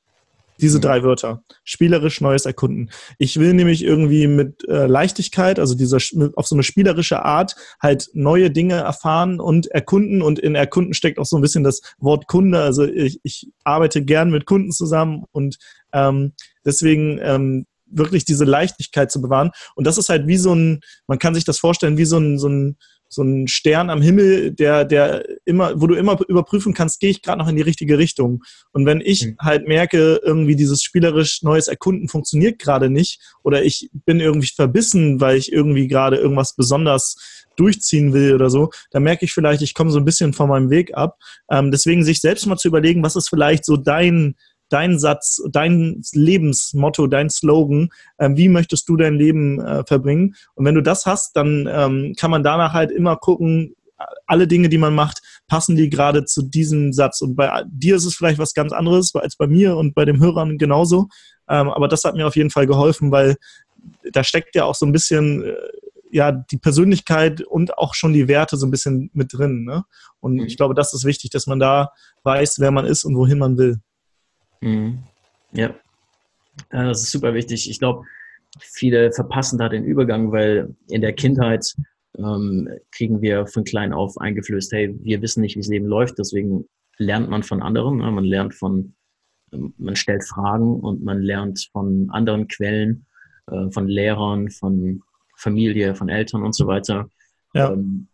[0.60, 0.82] Diese mhm.
[0.82, 1.42] drei Wörter.
[1.64, 2.90] Spielerisch neues Erkunden.
[3.18, 5.98] Ich will nämlich irgendwie mit äh, Leichtigkeit, also dieser
[6.36, 10.22] auf so eine spielerische Art, halt neue Dinge erfahren und erkunden.
[10.22, 12.60] Und in Erkunden steckt auch so ein bisschen das Wort Kunde.
[12.62, 15.56] Also ich, ich arbeite gern mit Kunden zusammen und
[15.92, 16.32] ähm,
[16.64, 19.50] deswegen ähm, wirklich diese Leichtigkeit zu bewahren.
[19.74, 22.38] Und das ist halt wie so ein, man kann sich das vorstellen, wie so ein,
[22.38, 22.76] so ein,
[23.12, 27.22] so ein Stern am Himmel, der, der immer, wo du immer überprüfen kannst, gehe ich
[27.22, 28.44] gerade noch in die richtige Richtung.
[28.72, 29.36] Und wenn ich mhm.
[29.40, 35.20] halt merke, irgendwie dieses spielerisch neues Erkunden funktioniert gerade nicht oder ich bin irgendwie verbissen,
[35.20, 39.74] weil ich irgendwie gerade irgendwas besonders durchziehen will oder so, dann merke ich vielleicht, ich
[39.74, 41.18] komme so ein bisschen von meinem Weg ab.
[41.50, 44.36] Ähm, deswegen sich selbst mal zu überlegen, was ist vielleicht so dein
[44.70, 50.34] dein Satz, dein Lebensmotto, dein Slogan, äh, wie möchtest du dein Leben äh, verbringen?
[50.54, 53.74] Und wenn du das hast, dann ähm, kann man danach halt immer gucken,
[54.26, 57.20] alle Dinge, die man macht, passen die gerade zu diesem Satz.
[57.20, 60.20] Und bei dir ist es vielleicht was ganz anderes als bei mir und bei den
[60.20, 61.08] Hörern genauso.
[61.48, 63.36] Ähm, aber das hat mir auf jeden Fall geholfen, weil
[64.12, 65.54] da steckt ja auch so ein bisschen äh,
[66.10, 69.64] ja die Persönlichkeit und auch schon die Werte so ein bisschen mit drin.
[69.64, 69.84] Ne?
[70.20, 70.44] Und mhm.
[70.44, 73.58] ich glaube, das ist wichtig, dass man da weiß, wer man ist und wohin man
[73.58, 73.80] will.
[74.60, 74.98] Mhm.
[75.52, 75.74] Ja.
[76.72, 77.68] ja, das ist super wichtig.
[77.68, 78.04] Ich glaube,
[78.58, 81.74] viele verpassen da den Übergang, weil in der Kindheit
[82.18, 86.18] ähm, kriegen wir von klein auf eingeflößt, hey, wir wissen nicht, wie das Leben läuft,
[86.18, 86.66] deswegen
[86.98, 87.98] lernt man von anderen.
[87.98, 88.10] Ne?
[88.10, 88.94] Man lernt von,
[89.52, 93.06] ähm, man stellt Fragen und man lernt von anderen Quellen,
[93.46, 95.02] äh, von Lehrern, von
[95.36, 97.08] Familie, von Eltern und so weiter.
[97.54, 97.72] Ja.
[97.72, 98.08] Ähm,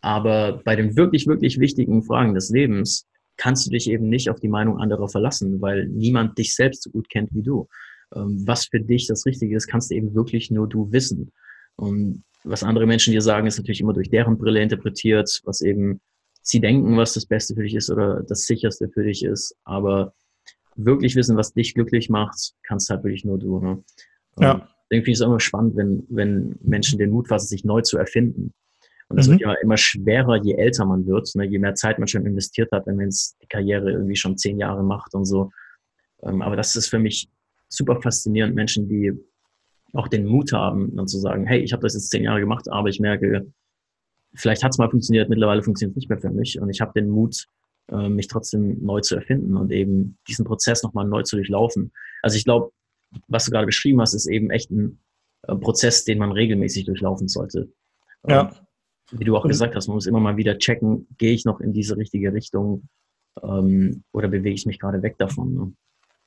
[0.00, 4.40] aber bei den wirklich, wirklich wichtigen Fragen des Lebens kannst du dich eben nicht auf
[4.40, 7.68] die Meinung anderer verlassen, weil niemand dich selbst so gut kennt wie du.
[8.14, 11.32] Ähm, was für dich das Richtige ist, kannst du eben wirklich nur du wissen.
[11.76, 16.00] Und was andere Menschen dir sagen, ist natürlich immer durch deren Brille interpretiert, was eben
[16.42, 19.56] sie denken, was das Beste für dich ist oder das sicherste für dich ist.
[19.64, 20.12] Aber
[20.76, 23.60] wirklich wissen, was dich glücklich macht, kannst halt wirklich nur du.
[23.60, 23.84] Ne?
[24.38, 24.68] Ja.
[24.90, 28.52] Irgendwie ist es immer spannend, wenn, wenn Menschen den Mut fassen, sich neu zu erfinden.
[29.12, 29.32] Und das mhm.
[29.32, 32.72] wird ja immer schwerer, je älter man wird, ne, je mehr Zeit man schon investiert
[32.72, 35.50] hat, wenn man jetzt die Karriere irgendwie schon zehn Jahre macht und so.
[36.22, 37.28] Ähm, aber das ist für mich
[37.68, 39.12] super faszinierend, Menschen, die
[39.92, 42.70] auch den Mut haben, dann zu sagen, hey, ich habe das jetzt zehn Jahre gemacht,
[42.70, 43.52] aber ich merke,
[44.34, 46.92] vielleicht hat es mal funktioniert, mittlerweile funktioniert es nicht mehr für mich und ich habe
[46.98, 47.46] den Mut,
[47.88, 51.92] äh, mich trotzdem neu zu erfinden und eben diesen Prozess nochmal neu zu durchlaufen.
[52.22, 52.72] Also ich glaube,
[53.28, 55.00] was du gerade beschrieben hast, ist eben echt ein
[55.42, 57.70] äh, Prozess, den man regelmäßig durchlaufen sollte.
[58.26, 58.50] Ja.
[59.12, 61.72] Wie du auch gesagt hast, man muss immer mal wieder checken, gehe ich noch in
[61.72, 62.88] diese richtige Richtung
[63.42, 65.54] ähm, oder bewege ich mich gerade weg davon.
[65.54, 65.72] Ne?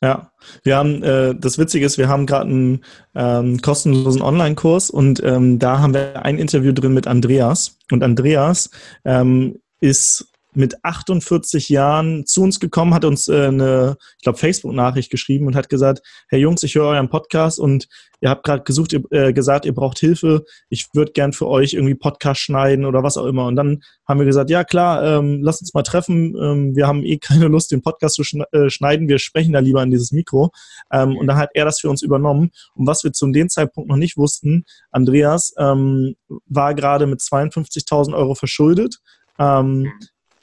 [0.01, 0.31] Ja,
[0.63, 2.83] wir haben, äh, das Witzige ist, wir haben gerade einen
[3.15, 7.77] ähm, kostenlosen Online-Kurs und ähm, da haben wir ein Interview drin mit Andreas.
[7.91, 8.69] Und Andreas
[9.03, 15.11] ähm, ist mit 48 Jahren zu uns gekommen, hat uns äh, eine, ich glaube, Facebook-Nachricht
[15.11, 17.87] geschrieben und hat gesagt, Herr Jungs, ich höre euren Podcast und
[18.21, 20.45] ihr habt gerade gesucht, ihr, äh, gesagt, ihr braucht Hilfe.
[20.69, 23.45] Ich würde gern für euch irgendwie Podcast schneiden oder was auch immer.
[23.45, 26.35] Und dann haben wir gesagt, ja klar, ähm, lasst uns mal treffen.
[26.35, 29.07] Ähm, wir haben eh keine Lust, den Podcast zu äh, schneiden.
[29.07, 30.51] Wir sprechen da lieber in dieses Mikro.
[30.91, 32.51] Ähm, und dann hat er das für uns übernommen.
[32.75, 36.15] Und was wir zu dem Zeitpunkt noch nicht wussten, Andreas ähm,
[36.47, 38.99] war gerade mit 52.000 Euro verschuldet.
[39.37, 39.91] Ähm,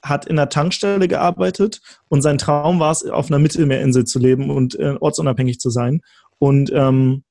[0.02, 4.50] hat in der Tankstelle gearbeitet und sein Traum war es, auf einer Mittelmeerinsel zu leben
[4.50, 6.00] und äh, ortsunabhängig zu sein.
[6.38, 7.22] Und ähm,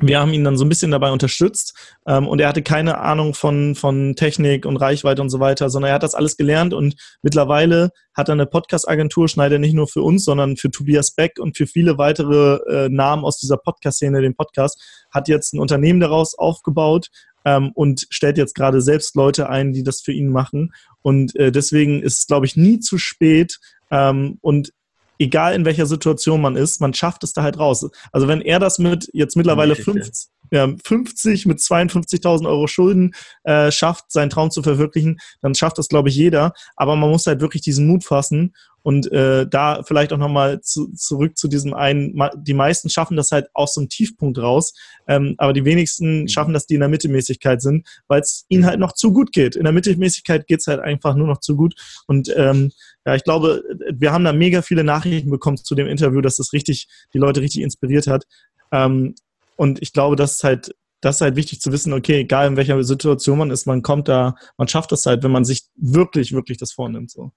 [0.00, 1.74] wir haben ihn dann so ein bisschen dabei unterstützt
[2.06, 5.90] ähm, und er hatte keine Ahnung von, von Technik und Reichweite und so weiter, sondern
[5.90, 10.02] er hat das alles gelernt und mittlerweile hat er eine Podcast-Agentur, schneidet nicht nur für
[10.02, 14.34] uns, sondern für Tobias Beck und für viele weitere äh, Namen aus dieser Podcast-Szene, den
[14.34, 17.08] Podcast, hat jetzt ein Unternehmen daraus aufgebaut,
[17.46, 20.74] ähm, und stellt jetzt gerade selbst Leute ein, die das für ihn machen.
[21.00, 23.58] Und äh, deswegen ist es, glaube ich, nie zu spät.
[23.90, 24.72] Ähm, und
[25.18, 27.88] egal in welcher Situation man ist, man schafft es da halt raus.
[28.10, 33.70] Also wenn er das mit jetzt mittlerweile 50, ja, 50 mit 52.000 Euro Schulden äh,
[33.70, 36.52] schafft, seinen Traum zu verwirklichen, dann schafft das, glaube ich, jeder.
[36.76, 38.54] Aber man muss halt wirklich diesen Mut fassen
[38.86, 43.32] und äh, da vielleicht auch nochmal zu, zurück zu diesem einen, die meisten schaffen das
[43.32, 44.74] halt aus so einem Tiefpunkt raus,
[45.08, 46.28] ähm, aber die wenigsten mhm.
[46.28, 49.56] schaffen das, die in der Mittelmäßigkeit sind, weil es ihnen halt noch zu gut geht.
[49.56, 51.74] In der Mittelmäßigkeit geht es halt einfach nur noch zu gut.
[52.06, 52.70] Und ähm,
[53.04, 56.52] ja, ich glaube, wir haben da mega viele Nachrichten bekommen zu dem Interview, dass das
[56.52, 58.24] richtig, die Leute richtig inspiriert hat.
[58.70, 59.16] Ähm,
[59.56, 62.56] und ich glaube, das ist halt, das ist halt wichtig zu wissen, okay, egal in
[62.56, 66.32] welcher Situation man ist, man kommt da, man schafft das halt, wenn man sich wirklich,
[66.32, 67.10] wirklich das vornimmt.
[67.10, 67.32] So.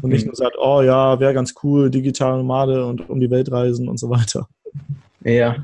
[0.00, 0.28] Und nicht mhm.
[0.28, 3.98] nur sagt, oh ja, wäre ganz cool, digitale Nomade und um die Welt reisen und
[3.98, 4.48] so weiter.
[5.24, 5.62] Ja,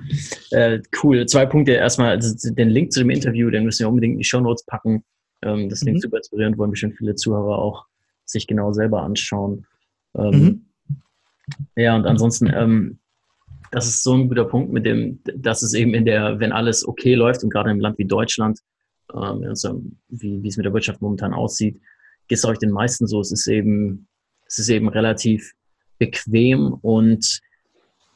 [0.50, 1.26] äh, cool.
[1.26, 1.72] Zwei Punkte.
[1.72, 4.64] Erstmal also den Link zu dem Interview, den müssen wir unbedingt in die Show Notes
[4.64, 5.04] packen.
[5.42, 6.02] Ähm, das klingt mhm.
[6.02, 7.86] super inspirierend, wollen bestimmt viele Zuhörer auch
[8.24, 9.66] sich genau selber anschauen.
[10.16, 10.64] Ähm, mhm.
[11.76, 12.98] Ja, und ansonsten, ähm,
[13.70, 16.86] das ist so ein guter Punkt mit dem, dass es eben in der, wenn alles
[16.86, 18.60] okay läuft und gerade im Land wie Deutschland,
[19.12, 21.80] ähm, also wie, wie es mit der Wirtschaft momentan aussieht,
[22.28, 23.20] geht es euch den meisten so.
[23.20, 24.08] Es ist eben,
[24.46, 25.52] es ist eben relativ
[25.98, 27.40] bequem und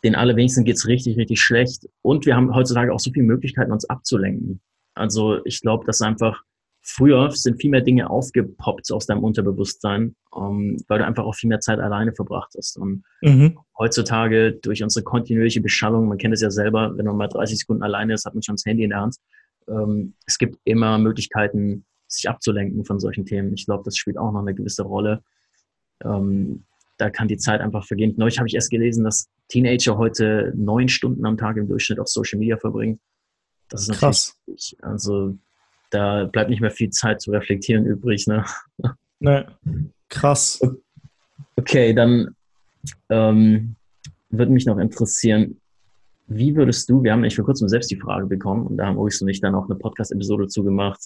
[0.04, 1.88] den allerwenigsten geht es richtig, richtig schlecht.
[2.02, 4.60] Und wir haben heutzutage auch so viele Möglichkeiten, uns abzulenken.
[4.94, 6.42] Also ich glaube, dass einfach
[6.84, 11.34] Früher sind viel mehr Dinge aufgepoppt aus deinem Unterbewusstsein, um, ähm, weil du einfach auch
[11.34, 12.76] viel mehr Zeit alleine verbracht hast.
[12.76, 13.56] Und mhm.
[13.78, 17.84] heutzutage durch unsere kontinuierliche Beschallung, man kennt es ja selber, wenn man mal 30 Sekunden
[17.84, 19.16] alleine ist, hat man schon das Handy in der Hand.
[19.68, 23.54] Ähm, es gibt immer Möglichkeiten, sich abzulenken von solchen Themen.
[23.54, 25.22] Ich glaube, das spielt auch noch eine gewisse Rolle.
[26.04, 26.64] Ähm,
[26.98, 28.14] da kann die Zeit einfach vergehen.
[28.16, 32.08] Neulich habe ich erst gelesen, dass Teenager heute neun Stunden am Tag im Durchschnitt auf
[32.08, 33.00] Social Media verbringen.
[33.68, 34.36] Das ist natürlich, Krass.
[34.82, 35.38] also
[35.92, 38.26] da bleibt nicht mehr viel Zeit zu reflektieren übrig.
[38.26, 38.44] Ne?
[39.20, 39.44] Nee.
[40.08, 40.60] Krass.
[41.56, 42.34] Okay, dann
[43.08, 43.76] ähm,
[44.30, 45.60] würde mich noch interessieren,
[46.26, 48.96] wie würdest du, wir haben nämlich vor kurzem selbst die Frage bekommen und da haben
[48.96, 51.00] Ulrich und ich dann auch eine Podcast-Episode zugemacht,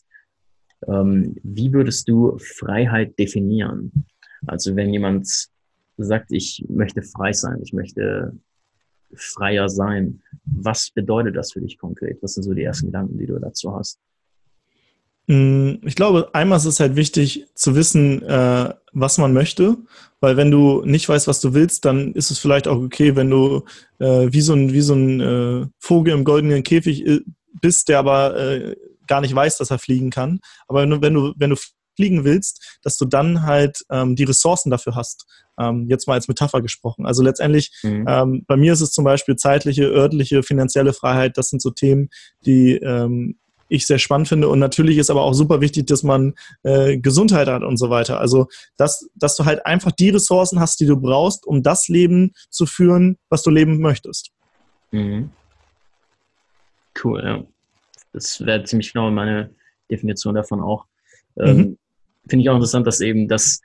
[0.87, 4.07] ähm, wie würdest du Freiheit definieren?
[4.46, 5.29] Also wenn jemand
[5.96, 8.37] sagt, ich möchte frei sein, ich möchte
[9.14, 12.22] freier sein, was bedeutet das für dich konkret?
[12.22, 13.99] Was sind so die ersten Gedanken, die du dazu hast?
[15.27, 19.77] Mm, ich glaube, einmal ist es halt wichtig zu wissen, äh, was man möchte,
[20.21, 23.31] weil wenn du nicht weißt, was du willst, dann ist es vielleicht auch okay, wenn
[23.31, 23.65] du
[23.99, 27.21] äh, wie so ein, wie so ein äh, Vogel im goldenen Käfig äh,
[27.61, 30.41] bist, der aber äh, gar nicht weiß, dass er fliegen kann.
[30.69, 31.57] Aber wenn du, wenn du, wenn du
[31.97, 35.27] fliegen willst, dass du dann halt ähm, die Ressourcen dafür hast.
[35.59, 37.07] Ähm, jetzt mal als Metapher gesprochen.
[37.07, 38.05] Also letztendlich, mhm.
[38.07, 41.39] ähm, bei mir ist es zum Beispiel zeitliche, örtliche, finanzielle Freiheit.
[41.39, 42.11] Das sind so Themen,
[42.45, 44.48] die ähm, ich sehr spannend finde.
[44.48, 48.20] Und natürlich ist aber auch super wichtig, dass man äh, Gesundheit hat und so weiter.
[48.20, 52.33] Also, dass, dass du halt einfach die Ressourcen hast, die du brauchst, um das Leben
[52.50, 54.31] zu führen, was du leben möchtest.
[54.90, 55.31] Mhm.
[57.02, 57.44] Cool, ja.
[58.12, 59.50] Das wäre ziemlich genau meine
[59.90, 60.87] Definition davon auch.
[61.38, 61.79] Ähm, mhm.
[62.29, 63.61] Finde ich auch interessant, dass eben das,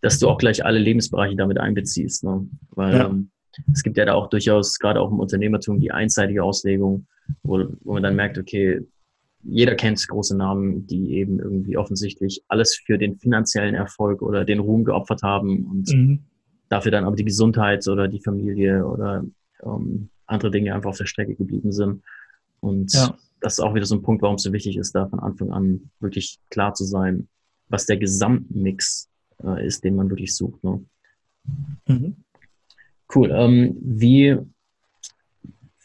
[0.00, 2.22] dass du auch gleich alle Lebensbereiche damit einbeziehst.
[2.24, 2.46] Ne?
[2.70, 3.06] Weil ja.
[3.06, 3.30] ähm,
[3.72, 7.06] es gibt ja da auch durchaus, gerade auch im Unternehmertum, die einseitige Auslegung,
[7.42, 8.82] wo, wo man dann merkt, okay,
[9.48, 14.58] jeder kennt große Namen, die eben irgendwie offensichtlich alles für den finanziellen Erfolg oder den
[14.58, 16.24] Ruhm geopfert haben und mhm.
[16.68, 19.24] dafür dann aber die Gesundheit oder die Familie oder
[19.62, 22.02] ähm, andere Dinge einfach auf der Strecke geblieben sind.
[22.60, 23.16] Und ja.
[23.40, 25.52] das ist auch wieder so ein Punkt, warum es so wichtig ist, da von Anfang
[25.52, 27.28] an wirklich klar zu sein,
[27.68, 29.08] was der Gesamtmix
[29.42, 30.62] äh, ist, den man wirklich sucht.
[30.64, 30.84] Ne?
[31.86, 32.16] Mhm.
[33.14, 33.30] Cool.
[33.32, 34.36] Ähm, wie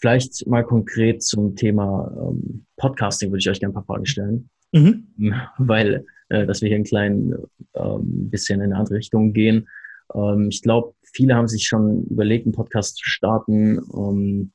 [0.02, 4.50] Vielleicht mal konkret zum Thema ähm, Podcasting würde ich euch gerne ein paar Fragen stellen,
[4.72, 5.08] mhm.
[5.60, 7.36] weil äh, dass wir hier ein klein
[7.76, 9.68] ähm, bisschen in eine andere Richtung gehen.
[10.14, 13.80] Ähm, ich glaube, viele haben sich schon überlegt, einen Podcast zu starten.
[13.94, 14.52] Ähm,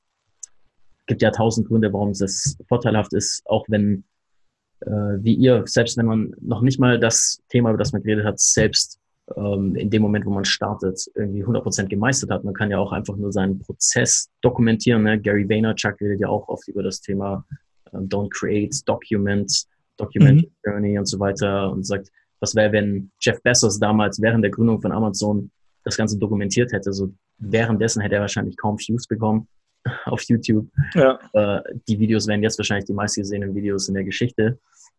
[1.07, 4.05] gibt ja tausend Gründe, warum es vorteilhaft ist, auch wenn
[4.81, 8.25] äh, wie ihr, selbst wenn man noch nicht mal das Thema, über das man geredet
[8.25, 8.99] hat, selbst
[9.35, 12.45] in dem Moment, wo man startet, irgendwie 100% gemeistert hat.
[12.45, 15.03] Man kann ja auch einfach nur seinen Prozess dokumentieren.
[15.03, 15.21] Ne?
[15.21, 17.45] Gary Vaynerchuk redet ja auch oft über das Thema
[17.93, 20.51] ähm, Don't Create, Document, Document mhm.
[20.65, 22.11] Journey und so weiter und sagt,
[22.41, 25.51] was wäre, wenn Jeff Bezos damals während der Gründung von Amazon
[25.85, 26.93] das Ganze dokumentiert hätte.
[26.93, 29.49] So währenddessen hätte er wahrscheinlich kaum Views bekommen
[30.05, 30.69] auf YouTube.
[30.95, 31.19] Ja.
[31.33, 34.59] Äh, die Videos wären jetzt wahrscheinlich die meistgesehenen Videos in der Geschichte.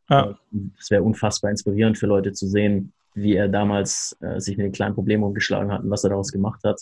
[0.09, 0.37] Ja.
[0.79, 4.71] Es wäre unfassbar inspirierend für Leute zu sehen, wie er damals äh, sich mit den
[4.71, 6.81] kleinen Problemen umgeschlagen hat und was er daraus gemacht hat.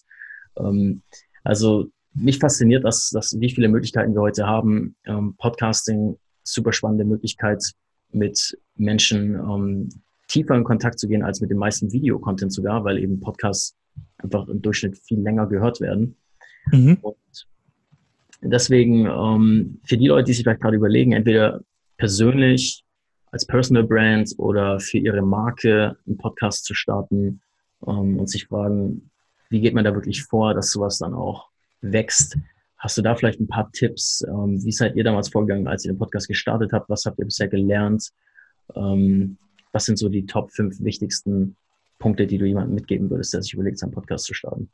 [0.58, 1.02] Ähm,
[1.44, 4.96] also mich fasziniert das, dass wie viele Möglichkeiten wir heute haben.
[5.06, 7.64] Ähm, Podcasting, super spannende Möglichkeit,
[8.12, 9.90] mit Menschen ähm,
[10.28, 13.76] tiefer in Kontakt zu gehen als mit dem meisten Videocontent sogar, weil eben Podcasts
[14.18, 16.16] einfach im Durchschnitt viel länger gehört werden.
[16.72, 16.98] Mhm.
[17.02, 17.18] Und
[18.42, 21.62] deswegen ähm, für die Leute, die sich vielleicht gerade überlegen, entweder
[21.98, 22.85] persönlich
[23.36, 27.42] als Personal Brand oder für ihre Marke einen Podcast zu starten
[27.86, 29.12] ähm, und sich fragen,
[29.50, 31.50] wie geht man da wirklich vor, dass sowas dann auch
[31.82, 32.38] wächst.
[32.78, 34.26] Hast du da vielleicht ein paar Tipps?
[34.26, 36.90] Ähm, wie seid ihr damals vorgegangen, als ihr den Podcast gestartet habt?
[36.90, 38.10] Was habt ihr bisher gelernt?
[38.74, 39.38] Ähm,
[39.74, 41.58] was sind so die Top 5 wichtigsten
[42.00, 44.70] Punkte, die du jemandem mitgeben würdest, der sich überlegt, seinen Podcast zu starten?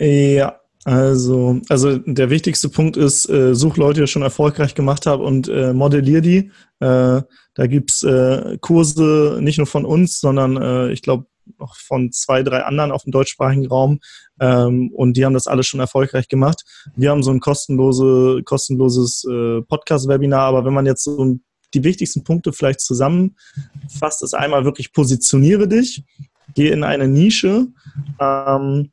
[0.00, 5.06] Ja, also, also der wichtigste Punkt ist, äh, such Leute, die das schon erfolgreich gemacht
[5.06, 6.50] haben und äh, modellier die.
[6.80, 7.22] Äh,
[7.54, 11.26] da gibt's äh, Kurse nicht nur von uns, sondern äh, ich glaube
[11.58, 14.00] noch von zwei, drei anderen auf dem deutschsprachigen Raum.
[14.40, 16.64] Ähm, und die haben das alles schon erfolgreich gemacht.
[16.96, 21.38] Wir haben so ein kostenlose, kostenloses äh, Podcast-Webinar, aber wenn man jetzt so
[21.74, 26.04] die wichtigsten Punkte vielleicht zusammenfasst, ist einmal wirklich positioniere dich,
[26.54, 27.68] geh in eine Nische,
[28.20, 28.90] ähm,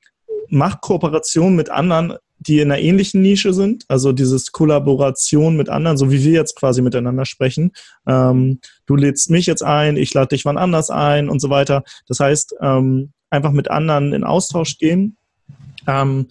[0.49, 5.97] mach Kooperation mit anderen, die in einer ähnlichen Nische sind, also dieses Kollaboration mit anderen,
[5.97, 7.71] so wie wir jetzt quasi miteinander sprechen.
[8.07, 11.83] Ähm, du lädst mich jetzt ein, ich lade dich wann anders ein und so weiter.
[12.07, 15.17] Das heißt, ähm, einfach mit anderen in Austausch gehen.
[15.85, 16.27] Ähm,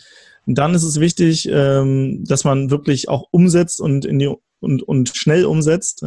[0.46, 5.10] dann ist es wichtig, ähm, dass man wirklich auch umsetzt und, in die, und, und
[5.14, 6.02] schnell umsetzt.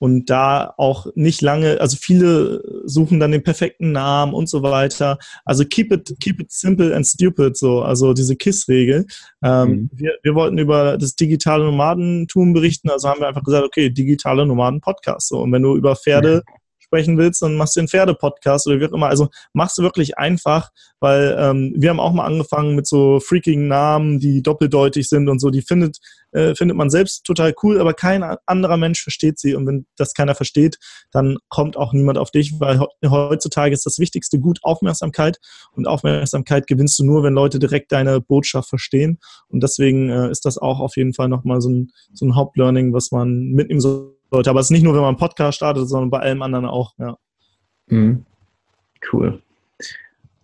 [0.00, 5.18] Und da auch nicht lange, also viele suchen dann den perfekten Namen und so weiter.
[5.44, 9.06] Also keep it, keep it simple and stupid, so, also diese KISS-Regel.
[9.44, 9.90] Ähm, mhm.
[9.92, 14.46] wir, wir wollten über das digitale Nomadentum berichten, also haben wir einfach gesagt, okay, digitale
[14.46, 15.28] Nomaden-Podcast.
[15.28, 15.42] So.
[15.42, 16.59] Und wenn du über Pferde ja
[16.90, 19.06] sprechen willst, dann machst du den Pferde-Podcast oder wie auch immer.
[19.06, 23.68] Also machst du wirklich einfach, weil ähm, wir haben auch mal angefangen mit so freakigen
[23.68, 25.50] Namen, die doppeldeutig sind und so.
[25.50, 25.98] Die findet,
[26.32, 29.54] äh, findet man selbst total cool, aber kein anderer Mensch versteht sie.
[29.54, 30.78] Und wenn das keiner versteht,
[31.12, 35.38] dann kommt auch niemand auf dich, weil heutzutage ist das wichtigste Gut Aufmerksamkeit.
[35.72, 39.20] Und Aufmerksamkeit gewinnst du nur, wenn Leute direkt deine Botschaft verstehen.
[39.46, 42.92] Und deswegen äh, ist das auch auf jeden Fall nochmal so ein, so ein Hauptlearning,
[42.92, 44.50] was man mitnehmen soll Leute.
[44.50, 46.94] Aber es ist nicht nur, wenn man einen Podcast startet, sondern bei allem anderen auch,
[46.98, 47.16] ja.
[47.86, 48.24] Mhm.
[49.12, 49.42] Cool.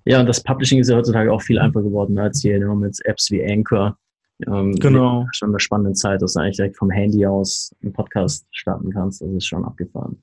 [0.05, 2.97] Ja, und das Publishing ist ja heutzutage auch viel einfacher geworden als hier ne, mit
[3.05, 3.99] Apps wie Anchor.
[4.47, 5.27] Ähm, genau.
[5.33, 9.21] Schon eine spannende Zeit, dass du eigentlich direkt vom Handy aus einen Podcast starten kannst.
[9.21, 10.23] Das ist schon abgefahren.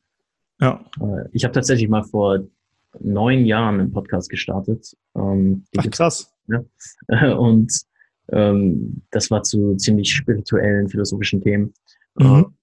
[0.62, 0.80] Ja.
[1.02, 2.39] Äh, ich habe tatsächlich mal vor
[2.99, 4.95] neun Jahren einen Podcast gestartet.
[5.15, 6.32] Ähm, Ach, krass.
[6.47, 7.34] Ja.
[7.38, 7.73] Und
[8.32, 11.73] ähm, das war zu ziemlich spirituellen, philosophischen Themen.
[12.15, 12.54] Mhm.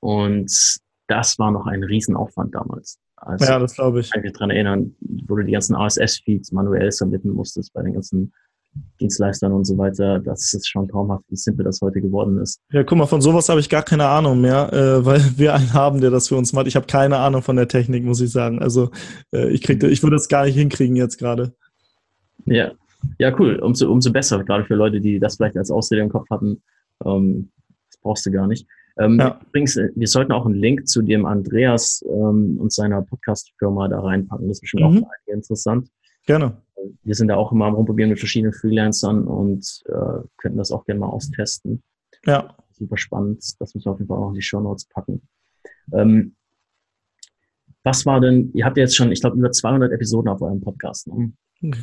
[0.00, 2.98] Und das war noch ein Riesenaufwand damals.
[3.16, 4.06] Also, ja, das glaube ich.
[4.06, 7.94] Ich kann mich daran erinnern, wo du die ganzen RSS-Feeds manuell submitten musstest bei den
[7.94, 8.32] ganzen
[9.00, 10.20] Dienstleistern und so weiter.
[10.20, 12.60] Das ist schon traumhaft, wie simpel das heute geworden ist.
[12.70, 15.72] Ja, guck mal, von sowas habe ich gar keine Ahnung mehr, äh, weil wir einen
[15.72, 16.66] haben, der das für uns macht.
[16.66, 18.60] Ich habe keine Ahnung von der Technik, muss ich sagen.
[18.60, 18.90] Also
[19.34, 21.54] äh, ich, krieg, ich würde das gar nicht hinkriegen jetzt gerade.
[22.44, 22.72] Ja.
[23.18, 23.56] ja, cool.
[23.56, 26.62] Umso, umso besser, gerade für Leute, die das vielleicht als Ausrede im Kopf hatten.
[27.04, 27.50] Ähm,
[27.90, 28.66] das brauchst du gar nicht.
[28.98, 29.40] Ähm, ja.
[29.48, 34.00] Übrigens, äh, wir sollten auch einen Link zu dem Andreas ähm, und seiner Podcast-Firma da
[34.00, 34.48] reinpacken.
[34.48, 35.04] Das ist bestimmt mhm.
[35.04, 35.88] auch für interessant.
[36.26, 36.56] Gerne.
[37.02, 40.84] Wir sind da auch immer am Rumprobieren mit verschiedenen Freelancern und äh, könnten das auch
[40.84, 41.82] gerne mal austesten.
[42.24, 42.56] Ja.
[42.72, 43.42] Super spannend.
[43.58, 45.22] Das müssen wir auf jeden Fall auch in die Show Notes packen.
[45.92, 46.34] Ähm,
[47.84, 50.60] was war denn, ihr habt ja jetzt schon, ich glaube, über 200 Episoden auf eurem
[50.60, 51.06] Podcast.
[51.08, 51.32] Ne?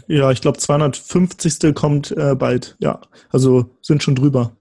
[0.08, 1.73] Ja, ich glaube, 250.
[1.73, 2.78] kommt äh, bald.
[2.80, 4.56] Ja, also sind schon drüber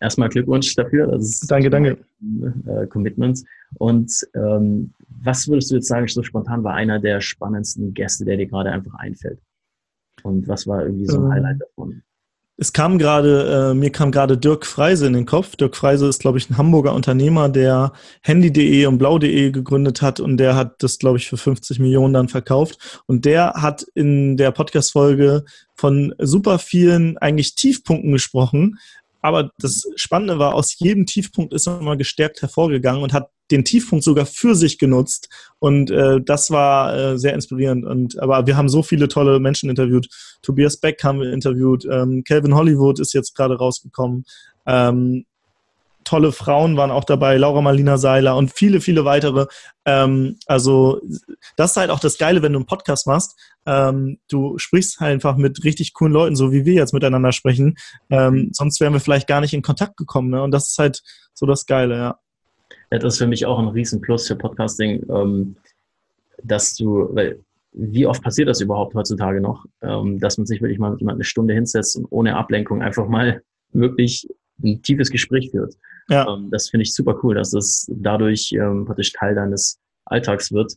[0.00, 1.06] erstmal Glückwunsch dafür.
[1.06, 1.98] Das danke, danke.
[2.66, 3.44] Äh, Commitments.
[3.78, 8.36] Und ähm, was würdest du jetzt sagen, so spontan war einer der spannendsten Gäste, der
[8.36, 9.40] dir gerade einfach einfällt?
[10.22, 12.02] Und was war irgendwie so ein ähm, Highlight davon?
[12.56, 15.56] Es kam gerade, äh, mir kam gerade Dirk Freise in den Kopf.
[15.56, 20.36] Dirk Freise ist, glaube ich, ein Hamburger Unternehmer, der Handy.de und Blau.de gegründet hat und
[20.36, 23.02] der hat das, glaube ich, für 50 Millionen dann verkauft.
[23.06, 28.78] Und der hat in der Podcast-Folge von super vielen eigentlich Tiefpunkten gesprochen,
[29.24, 33.64] aber das Spannende war, aus jedem Tiefpunkt ist er mal gestärkt hervorgegangen und hat den
[33.64, 35.30] Tiefpunkt sogar für sich genutzt.
[35.58, 37.86] Und äh, das war äh, sehr inspirierend.
[37.86, 40.08] Und aber wir haben so viele tolle Menschen interviewt.
[40.42, 41.86] Tobias Beck haben wir interviewt.
[41.90, 44.26] Ähm, Calvin Hollywood ist jetzt gerade rausgekommen.
[44.66, 45.24] Ähm,
[46.04, 49.46] tolle Frauen waren auch dabei, Laura Marlina Seiler und viele, viele weitere.
[49.84, 51.00] Ähm, also
[51.56, 53.38] das ist halt auch das Geile, wenn du einen Podcast machst.
[53.66, 57.76] Ähm, du sprichst halt einfach mit richtig coolen Leuten, so wie wir jetzt miteinander sprechen.
[58.10, 60.30] Ähm, sonst wären wir vielleicht gar nicht in Kontakt gekommen.
[60.30, 60.42] Ne?
[60.42, 62.18] Und das ist halt so das Geile, ja.
[62.90, 65.56] ja das ist für mich auch ein Riesenplus für Podcasting, ähm,
[66.42, 67.40] dass du, weil
[67.72, 71.16] wie oft passiert das überhaupt heutzutage noch, ähm, dass man sich wirklich mal mit jemand
[71.16, 74.28] eine Stunde hinsetzt und ohne Ablenkung einfach mal wirklich
[74.62, 75.76] ein tiefes Gespräch führt.
[76.08, 76.28] Ja.
[76.28, 80.74] Ähm, das finde ich super cool, dass das dadurch ähm, praktisch Teil deines Alltags wird.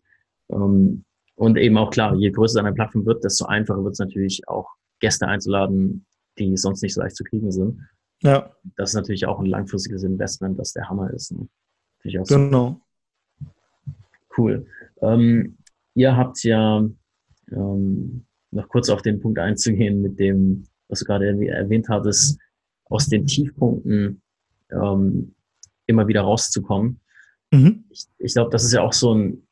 [0.49, 1.03] Ähm,
[1.35, 4.69] und eben auch klar, je größer deine Plattform wird, desto einfacher wird es natürlich auch
[4.99, 6.05] Gäste einzuladen,
[6.39, 7.81] die sonst nicht so leicht zu kriegen sind.
[8.23, 8.51] Ja.
[8.75, 11.31] Das ist natürlich auch ein langfristiges Investment, das der Hammer ist.
[11.31, 11.47] Ne?
[12.03, 12.81] Ich auch genau.
[14.35, 14.65] Cool.
[15.01, 15.57] Ähm,
[15.93, 16.87] ihr habt ja
[17.51, 22.39] ähm, noch kurz auf den Punkt einzugehen mit dem, was du gerade erwähnt hattest,
[22.89, 24.21] aus den Tiefpunkten
[24.71, 25.35] ähm,
[25.85, 26.99] immer wieder rauszukommen.
[27.51, 27.85] Mhm.
[27.89, 29.47] Ich, ich glaube, das ist ja auch so ein,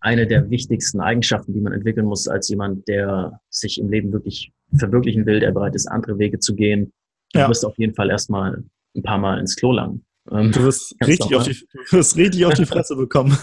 [0.00, 4.52] eine der wichtigsten Eigenschaften, die man entwickeln muss als jemand, der sich im Leben wirklich
[4.76, 6.92] verwirklichen will, der bereit ist, andere Wege zu gehen.
[7.32, 7.48] Du ja.
[7.48, 8.62] wirst auf jeden Fall erstmal
[8.94, 10.04] ein paar Mal ins Klo langen.
[10.30, 13.32] Ähm, du wirst, richtig auf, die, du wirst richtig auf die Fresse bekommen.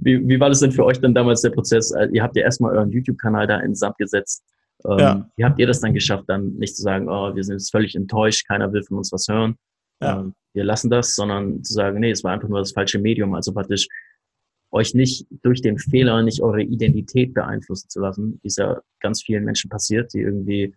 [0.00, 1.92] wie, wie war das denn für euch dann damals der Prozess?
[1.92, 4.44] Also, ihr habt ja erstmal euren YouTube-Kanal da ins Sand gesetzt.
[4.84, 5.30] Ähm, ja.
[5.36, 7.94] Wie habt ihr das dann geschafft, dann nicht zu sagen, oh, wir sind jetzt völlig
[7.94, 9.56] enttäuscht, keiner will von uns was hören,
[10.00, 10.20] ja.
[10.20, 13.34] ähm, wir lassen das, sondern zu sagen, nee, es war einfach nur das falsche Medium,
[13.34, 13.88] also praktisch
[14.70, 19.22] euch nicht durch den Fehler, nicht eure Identität beeinflussen zu lassen, wie es ja ganz
[19.22, 20.74] vielen Menschen passiert, die irgendwie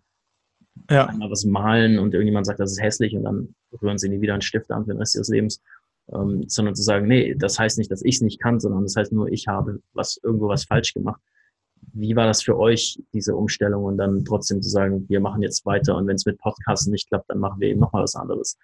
[0.90, 1.06] ja.
[1.06, 4.32] einmal was malen und irgendjemand sagt, das ist hässlich und dann rühren sie nie wieder
[4.32, 5.62] einen Stift an für den Rest ihres Lebens.
[6.12, 8.96] Ähm, sondern zu sagen, nee, das heißt nicht, dass ich es nicht kann, sondern das
[8.96, 11.20] heißt nur, ich habe was irgendwo was falsch gemacht.
[11.94, 15.66] Wie war das für euch, diese Umstellung und dann trotzdem zu sagen, wir machen jetzt
[15.66, 18.56] weiter und wenn es mit Podcasten nicht klappt, dann machen wir eben nochmal was anderes?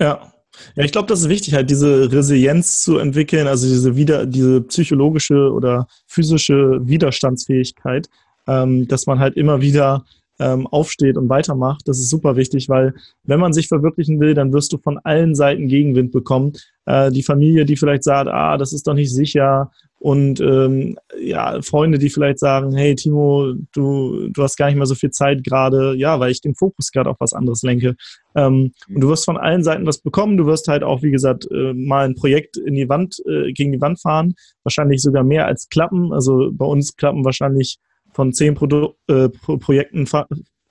[0.00, 0.32] Ja,
[0.74, 4.60] ja, ich glaube, das ist wichtig, halt diese Resilienz zu entwickeln, also diese wieder, diese
[4.62, 8.08] psychologische oder physische Widerstandsfähigkeit,
[8.46, 10.04] ähm, dass man halt immer wieder
[10.38, 11.86] ähm, aufsteht und weitermacht.
[11.86, 15.34] Das ist super wichtig, weil wenn man sich verwirklichen will, dann wirst du von allen
[15.34, 16.54] Seiten Gegenwind bekommen.
[16.86, 19.70] Äh, die Familie, die vielleicht sagt, ah, das ist doch nicht sicher.
[20.00, 24.86] Und ähm, ja, Freunde, die vielleicht sagen, hey Timo, du, du hast gar nicht mehr
[24.86, 27.96] so viel Zeit gerade, ja, weil ich den Fokus gerade auf was anderes lenke.
[28.34, 30.38] Ähm, und du wirst von allen Seiten was bekommen.
[30.38, 33.72] Du wirst halt auch, wie gesagt, äh, mal ein Projekt in die Wand, äh, gegen
[33.72, 34.34] die Wand fahren.
[34.62, 36.14] Wahrscheinlich sogar mehr als klappen.
[36.14, 37.76] Also bei uns klappen wahrscheinlich
[38.12, 40.06] von zehn Produ äh, Pro Projekten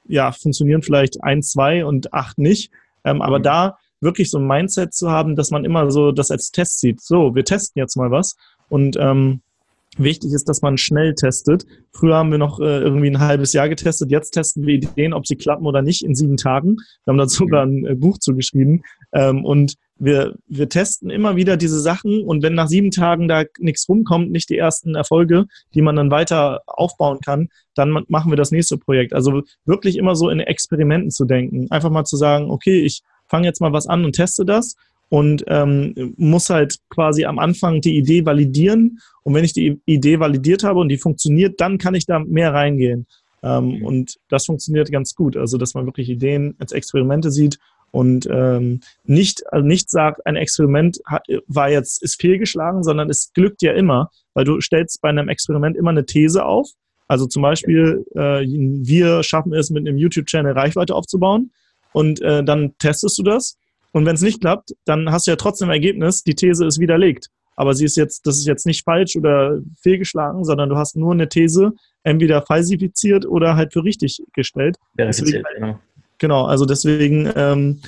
[0.07, 2.71] ja, funktionieren vielleicht ein, zwei und acht nicht.
[3.05, 3.21] Ähm, mhm.
[3.21, 6.79] Aber da wirklich so ein Mindset zu haben, dass man immer so das als Test
[6.79, 7.01] sieht.
[7.01, 8.35] So, wir testen jetzt mal was.
[8.69, 9.41] Und ähm,
[9.97, 11.65] wichtig ist, dass man schnell testet.
[11.91, 14.11] Früher haben wir noch äh, irgendwie ein halbes Jahr getestet.
[14.11, 16.77] Jetzt testen wir Ideen, ob sie klappen oder nicht in sieben Tagen.
[17.03, 18.83] Wir haben dazu sogar ein äh, Buch zugeschrieben.
[19.11, 23.43] Ähm, und wir, wir testen immer wieder diese Sachen und wenn nach sieben Tagen da
[23.59, 28.37] nichts rumkommt, nicht die ersten Erfolge, die man dann weiter aufbauen kann, dann machen wir
[28.37, 29.13] das nächste Projekt.
[29.13, 31.67] Also wirklich immer so in Experimenten zu denken.
[31.69, 34.75] Einfach mal zu sagen, okay, ich fange jetzt mal was an und teste das
[35.09, 38.99] und ähm, muss halt quasi am Anfang die Idee validieren.
[39.23, 42.53] Und wenn ich die Idee validiert habe und die funktioniert, dann kann ich da mehr
[42.53, 43.07] reingehen.
[43.41, 43.85] Ähm, mhm.
[43.85, 45.35] Und das funktioniert ganz gut.
[45.35, 47.57] Also, dass man wirklich Ideen als Experimente sieht
[47.91, 53.31] und ähm, nicht, also nicht sagt, ein Experiment hat, war jetzt, ist fehlgeschlagen, sondern es
[53.33, 56.69] glückt ja immer, weil du stellst bei einem Experiment immer eine These auf.
[57.07, 61.51] Also zum Beispiel, äh, wir schaffen es mit einem YouTube-Channel Reichweite aufzubauen
[61.91, 63.57] und äh, dann testest du das.
[63.91, 67.27] Und wenn es nicht klappt, dann hast du ja trotzdem Ergebnis, die These ist widerlegt.
[67.55, 71.11] Aber sie ist jetzt, das ist jetzt nicht falsch oder fehlgeschlagen, sondern du hast nur
[71.11, 71.73] eine These
[72.03, 74.77] entweder falsifiziert oder halt für richtig gestellt.
[74.97, 75.79] Deswegen, genau.
[76.19, 77.81] Genau, also deswegen, ähm,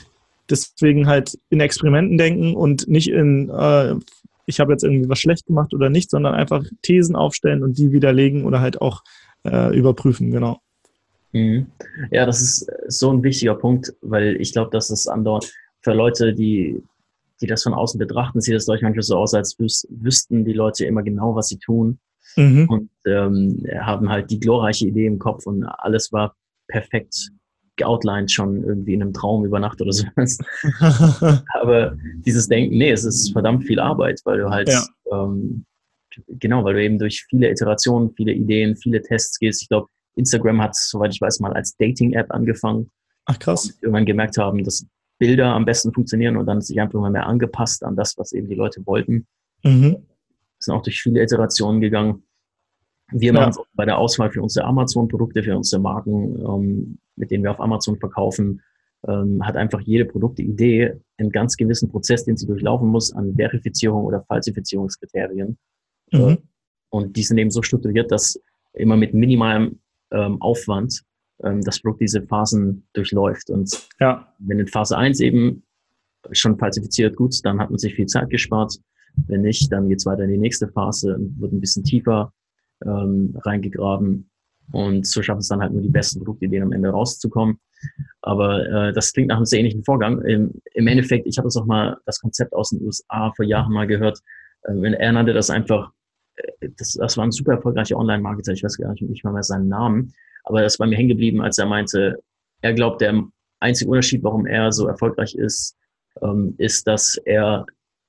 [0.49, 3.95] deswegen halt in Experimenten denken und nicht in, äh,
[4.45, 7.91] ich habe jetzt irgendwie was schlecht gemacht oder nicht, sondern einfach Thesen aufstellen und die
[7.91, 9.03] widerlegen oder halt auch
[9.45, 10.59] äh, überprüfen, genau.
[11.33, 11.67] Mhm.
[12.11, 16.33] Ja, das ist so ein wichtiger Punkt, weil ich glaube, dass es andauernd für Leute,
[16.33, 16.81] die,
[17.41, 20.85] die das von außen betrachten, sieht es durch manchmal so aus, als wüssten die Leute
[20.85, 21.99] immer genau, was sie tun
[22.35, 22.67] mhm.
[22.69, 26.35] und ähm, haben halt die glorreiche Idee im Kopf und alles war
[26.67, 27.31] perfekt
[27.77, 30.37] geoutlined schon irgendwie in einem Traum über Nacht oder sowas.
[31.61, 34.85] Aber dieses Denken, nee, es ist verdammt viel Arbeit, weil du halt, ja.
[35.11, 35.65] ähm,
[36.27, 39.63] genau, weil du eben durch viele Iterationen, viele Ideen, viele Tests gehst.
[39.63, 42.91] Ich glaube, Instagram hat, soweit ich weiß, mal als Dating-App angefangen.
[43.25, 43.65] Ach krass.
[43.65, 44.85] Und irgendwann gemerkt haben, dass
[45.21, 48.49] Bilder am besten funktionieren und dann sich einfach immer mehr angepasst an das, was eben
[48.49, 49.27] die Leute wollten.
[49.63, 49.97] Mhm.
[50.57, 52.23] Sind auch durch viele Iterationen gegangen.
[53.11, 57.43] Wir machen es bei der Auswahl für unsere Amazon-Produkte, für unsere Marken, ähm, mit denen
[57.43, 58.63] wir auf Amazon verkaufen,
[59.07, 64.05] ähm, hat einfach jede Produktidee einen ganz gewissen Prozess, den sie durchlaufen muss an Verifizierung
[64.05, 65.59] oder Falsifizierungskriterien.
[66.11, 66.19] Mhm.
[66.19, 66.37] Äh,
[66.89, 68.41] und die sind eben so strukturiert, dass
[68.73, 71.03] immer mit minimalem ähm, Aufwand
[71.41, 73.49] das Produkt diese Phasen durchläuft.
[73.49, 74.31] Und ja.
[74.39, 75.63] wenn in Phase 1 eben
[76.31, 78.75] schon falsifiziert, gut, dann hat man sich viel Zeit gespart.
[79.27, 82.33] Wenn nicht, dann geht es weiter in die nächste Phase und wird ein bisschen tiefer
[82.85, 84.29] ähm, reingegraben.
[84.71, 87.59] Und so schaffen es dann halt nur die besten Produktideen am Ende rauszukommen.
[88.21, 90.21] Aber äh, das klingt nach einem sehr ähnlichen Vorgang.
[90.21, 93.73] Im, im Endeffekt, ich habe das auch mal, das Konzept aus den USA vor Jahren
[93.73, 94.19] mal gehört.
[94.63, 95.91] Äh, er nannte das einfach,
[96.35, 99.43] äh, das, das war ein super erfolgreicher Online-Marketer, ich weiß gar nicht, nicht mal mehr
[99.43, 100.13] seinen Namen,
[100.43, 102.17] aber das war mir hängen geblieben, als er meinte,
[102.61, 103.23] er glaubt, der
[103.59, 105.75] einzige Unterschied, warum er so erfolgreich ist,
[106.21, 107.65] ähm, ist, dass er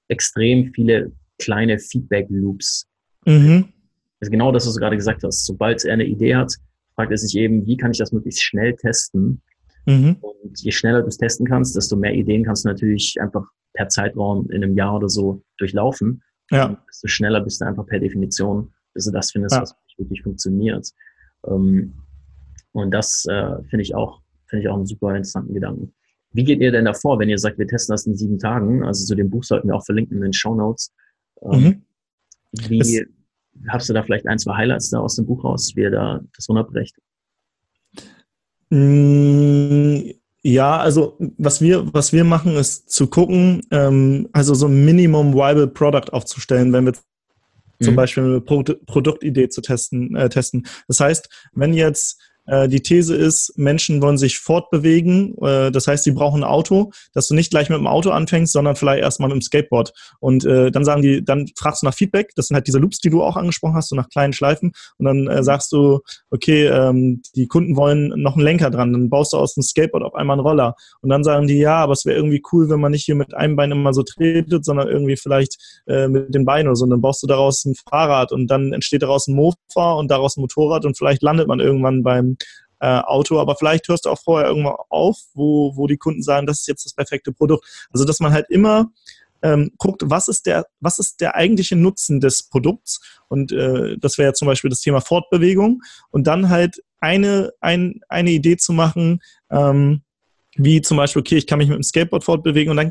[0.08, 2.86] extrem viele kleine Feedback-Loops.
[3.26, 3.72] Mhm.
[4.20, 5.44] Also genau das, was du gerade gesagt hast.
[5.46, 6.54] Sobald er eine Idee hat,
[6.94, 9.42] fragt er sich eben, wie kann ich das möglichst schnell testen?
[9.86, 10.16] Mhm.
[10.20, 13.88] Und je schneller du es testen kannst, desto mehr Ideen kannst du natürlich einfach per
[13.88, 16.22] Zeitraum in einem Jahr oder so durchlaufen.
[16.50, 16.66] Ja.
[16.66, 19.62] Und desto schneller bist du einfach per Definition, bis du das findest, ja.
[19.62, 20.88] was wirklich funktioniert.
[21.46, 21.94] Ähm,
[22.72, 25.92] und das äh, finde ich auch, finde ich auch einen super interessanten Gedanken.
[26.32, 28.84] Wie geht ihr denn davor, wenn ihr sagt, wir testen das in sieben Tagen?
[28.84, 30.92] Also zu dem Buch sollten wir auch verlinken in den Show Notes.
[31.42, 31.82] Ähm, mhm.
[32.68, 33.06] Wie das
[33.68, 36.20] hast du da vielleicht ein, zwei Highlights da aus dem Buch raus, wie ihr da
[36.34, 36.96] das runterbrecht?
[38.70, 40.10] Mm,
[40.42, 45.34] ja, also was wir, was wir machen, ist zu gucken, ähm, also so ein Minimum
[45.34, 46.94] Viable Product aufzustellen, wenn wir
[47.80, 47.96] zum mhm.
[47.96, 50.66] Beispiel eine Pro Produktidee zu testen, äh, testen.
[50.88, 55.36] Das heißt, wenn jetzt die These ist, Menschen wollen sich fortbewegen.
[55.38, 58.52] Äh, das heißt, sie brauchen ein Auto, dass du nicht gleich mit dem Auto anfängst,
[58.52, 59.92] sondern vielleicht erstmal mit dem Skateboard.
[60.20, 62.32] Und äh, dann sagen die, dann fragst du nach Feedback.
[62.36, 64.72] Das sind halt diese Loops, die du auch angesprochen hast, so nach kleinen Schleifen.
[64.98, 68.92] Und dann äh, sagst du, okay, ähm, die Kunden wollen noch einen Lenker dran.
[68.92, 70.74] Dann baust du aus dem Skateboard auf einmal einen Roller.
[71.00, 73.34] Und dann sagen die, ja, aber es wäre irgendwie cool, wenn man nicht hier mit
[73.34, 76.84] einem Bein immer so tretet, sondern irgendwie vielleicht äh, mit den Beinen oder so.
[76.84, 80.36] Und dann baust du daraus ein Fahrrad und dann entsteht daraus ein Mofa und daraus
[80.36, 82.36] ein Motorrad und vielleicht landet man irgendwann beim
[82.82, 86.48] äh, Auto, aber vielleicht hörst du auch vorher irgendwann auf, wo, wo die Kunden sagen,
[86.48, 87.64] das ist jetzt das perfekte Produkt.
[87.92, 88.90] Also dass man halt immer
[89.42, 93.00] ähm, guckt, was ist der, was ist der eigentliche Nutzen des Produkts?
[93.28, 98.00] Und äh, das wäre ja zum Beispiel das Thema Fortbewegung und dann halt eine, ein,
[98.08, 100.02] eine Idee zu machen, ähm,
[100.56, 102.90] wie zum Beispiel, okay, ich kann mich mit dem Skateboard fortbewegen und dann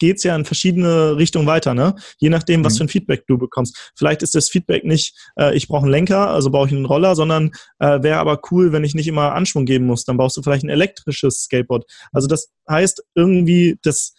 [0.00, 1.94] geht es ja in verschiedene Richtungen weiter, ne?
[2.18, 2.78] Je nachdem, was mhm.
[2.78, 3.92] für ein Feedback du bekommst.
[3.94, 7.14] Vielleicht ist das Feedback nicht, äh, ich brauche einen Lenker, also brauche ich einen Roller,
[7.14, 10.04] sondern äh, wäre aber cool, wenn ich nicht immer Anschwung geben muss.
[10.04, 11.84] Dann brauchst du vielleicht ein elektrisches Skateboard.
[12.12, 14.14] Also das heißt, irgendwie das,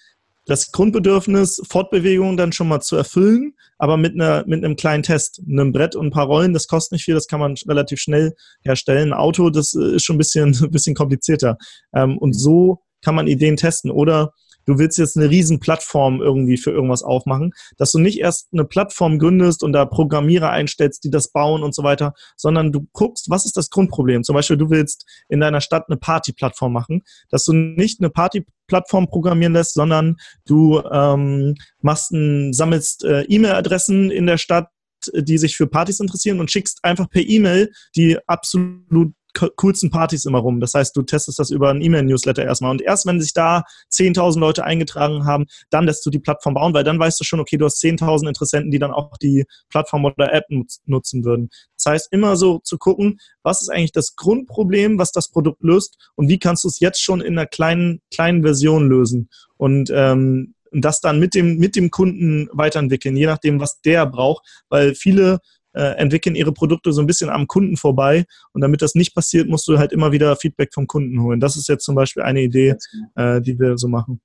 [0.46, 5.42] das Grundbedürfnis, Fortbewegung dann schon mal zu erfüllen, aber mit, einer, mit einem kleinen Test.
[5.50, 8.34] Einem Brett und ein paar Rollen, das kostet nicht viel, das kann man relativ schnell
[8.62, 9.12] herstellen.
[9.12, 11.58] Ein Auto, das äh, ist schon ein bisschen, ein bisschen komplizierter.
[11.96, 13.90] Ähm, und so kann man Ideen testen.
[13.90, 14.34] Oder
[14.72, 18.66] du willst jetzt eine riesen Plattform irgendwie für irgendwas aufmachen, dass du nicht erst eine
[18.66, 23.30] Plattform gründest und da Programmierer einstellst, die das bauen und so weiter, sondern du guckst,
[23.30, 24.24] was ist das Grundproblem?
[24.24, 29.08] Zum Beispiel, du willst in deiner Stadt eine Party-Plattform machen, dass du nicht eine Party-Plattform
[29.08, 30.16] programmieren lässt, sondern
[30.46, 34.70] du ähm, machst ein, sammelst äh, E-Mail-Adressen in der Stadt,
[35.14, 39.14] die sich für Partys interessieren und schickst einfach per E-Mail die absolut
[39.56, 40.60] coolsten Partys immer rum.
[40.60, 42.72] Das heißt, du testest das über einen E-Mail-Newsletter erstmal.
[42.72, 46.74] Und erst wenn sich da 10.000 Leute eingetragen haben, dann lässt du die Plattform bauen,
[46.74, 50.06] weil dann weißt du schon, okay, du hast 10.000 Interessenten, die dann auch die Plattform
[50.06, 50.46] oder App
[50.86, 51.50] nutzen würden.
[51.78, 55.98] Das heißt, immer so zu gucken, was ist eigentlich das Grundproblem, was das Produkt löst
[56.16, 59.30] und wie kannst du es jetzt schon in einer kleinen, kleinen Version lösen.
[59.58, 64.46] Und ähm, das dann mit dem, mit dem Kunden weiterentwickeln, je nachdem, was der braucht,
[64.70, 65.40] weil viele
[65.74, 68.26] äh, entwickeln ihre Produkte so ein bisschen am Kunden vorbei.
[68.54, 71.40] Und damit das nicht passiert, musst du halt immer wieder Feedback vom Kunden holen.
[71.40, 72.76] Das ist jetzt zum Beispiel eine Idee,
[73.16, 73.36] genau.
[73.36, 74.20] äh, die wir so machen.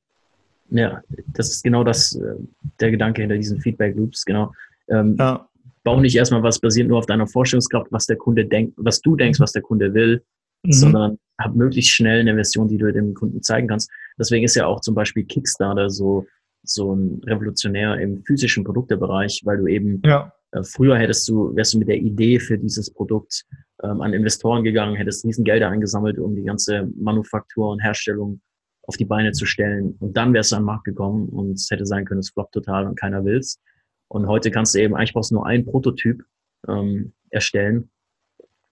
[0.70, 1.00] Ja,
[1.34, 2.34] das ist genau das, äh,
[2.80, 4.52] der Gedanke hinter diesen Feedback Loops, genau.
[4.88, 5.48] Ähm, ja.
[5.84, 9.14] Bau nicht erstmal was basiert nur auf deiner Vorstellungskraft, was der Kunde denkt, was du
[9.14, 10.24] denkst, was der Kunde will,
[10.64, 10.72] mhm.
[10.72, 13.90] sondern hab möglichst schnell eine Version, die du dem Kunden zeigen kannst.
[14.18, 16.26] Deswegen ist ja auch zum Beispiel Kickstarter so,
[16.64, 20.32] so ein Revolutionär im physischen Produktebereich, weil du eben ja.
[20.52, 23.44] Äh, früher hättest du, wärst du mit der Idee für dieses Produkt
[23.82, 28.40] ähm, an Investoren gegangen, hättest Riesengelder eingesammelt, um die ganze Manufaktur und Herstellung
[28.82, 29.96] auf die Beine zu stellen.
[29.98, 32.52] Und dann wärst du an den Markt gekommen und es hätte sein können, es floppt
[32.52, 33.60] total und keiner will's.
[34.08, 36.22] Und heute kannst du eben, eigentlich brauchst du nur einen Prototyp
[36.68, 37.90] ähm, erstellen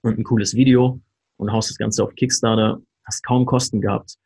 [0.02, 1.00] und ein cooles Video
[1.36, 4.16] und haust das Ganze auf Kickstarter, hast kaum Kosten gehabt.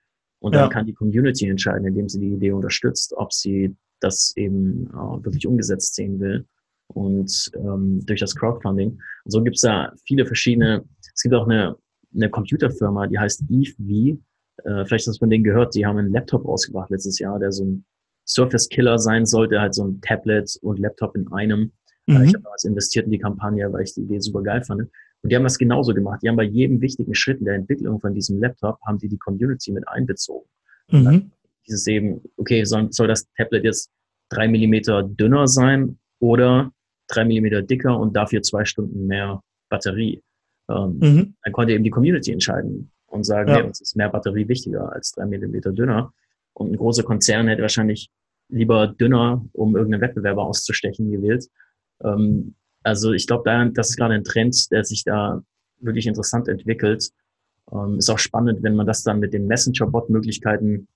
[0.41, 0.69] Und dann ja.
[0.69, 5.47] kann die Community entscheiden, indem sie die Idee unterstützt, ob sie das eben äh, wirklich
[5.47, 6.47] umgesetzt sehen will
[6.89, 8.91] und ähm, durch das Crowdfunding.
[8.91, 10.85] Und so gibt es da viele verschiedene,
[11.15, 11.77] es gibt auch eine,
[12.15, 14.19] eine Computerfirma, die heißt EveV.
[14.65, 17.53] Äh, vielleicht hast du von denen gehört, die haben einen Laptop rausgebracht letztes Jahr, der
[17.53, 17.85] so ein
[18.27, 21.73] Surface Killer sein sollte, halt so ein Tablet und Laptop in einem.
[22.07, 22.25] Äh, mhm.
[22.25, 24.83] Ich habe damals investiert in die Kampagne, weil ich die Idee super geil fand.
[25.23, 26.21] Und die haben das genauso gemacht.
[26.23, 29.19] Die haben bei jedem wichtigen Schritt in der Entwicklung von diesem Laptop, haben die die
[29.19, 30.49] Community mit einbezogen.
[30.91, 31.33] Mhm.
[31.67, 33.91] dieses eben, okay, soll, soll das Tablet jetzt
[34.31, 36.73] drei Millimeter dünner sein oder
[37.09, 40.23] drei Millimeter dicker und dafür zwei Stunden mehr Batterie.
[40.71, 41.35] Ähm, mhm.
[41.43, 43.57] Dann konnte eben die Community entscheiden und sagen, ja.
[43.57, 46.13] hey, uns ist mehr Batterie wichtiger als drei Millimeter dünner.
[46.53, 48.11] Und ein großer Konzern hätte wahrscheinlich
[48.49, 51.49] lieber dünner, um irgendeinen Wettbewerber auszustechen, gewählt.
[52.03, 55.43] Ähm, also ich glaube, da, das ist gerade ein Trend, der sich da
[55.81, 57.11] wirklich interessant entwickelt.
[57.73, 60.89] Ähm, ist auch spannend, wenn man das dann mit den Messenger-Bot-Möglichkeiten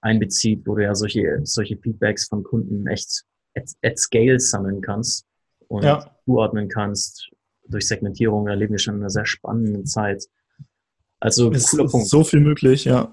[0.00, 3.24] einbezieht, wo du ja solche, solche Feedbacks von Kunden echt
[3.54, 5.26] at, at scale sammeln kannst
[5.72, 6.04] und ja.
[6.26, 7.30] zuordnen kannst.
[7.66, 10.24] Durch Segmentierung erleben wir schon eine sehr spannende Zeit.
[11.18, 12.08] Also es cooler ist Punkt.
[12.08, 13.10] so viel möglich, ja.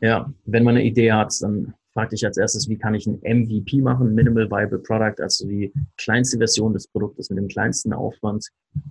[0.00, 3.18] Ja, wenn man eine Idee hat, dann frag dich als erstes, wie kann ich ein
[3.24, 8.46] MVP machen, Minimal Viable Product, also die kleinste Version des Produktes mit dem kleinsten Aufwand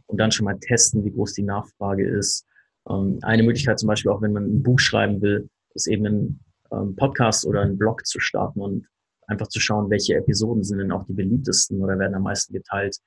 [0.08, 2.46] und dann schon mal testen, wie groß die Nachfrage ist.
[2.90, 6.40] Ähm, eine Möglichkeit zum Beispiel auch, wenn man ein Buch schreiben will, ist eben ein
[6.74, 8.88] ähm, Podcast oder einen Blog zu starten und
[9.28, 12.98] einfach zu schauen, welche Episoden sind denn auch die beliebtesten oder werden am meisten geteilt.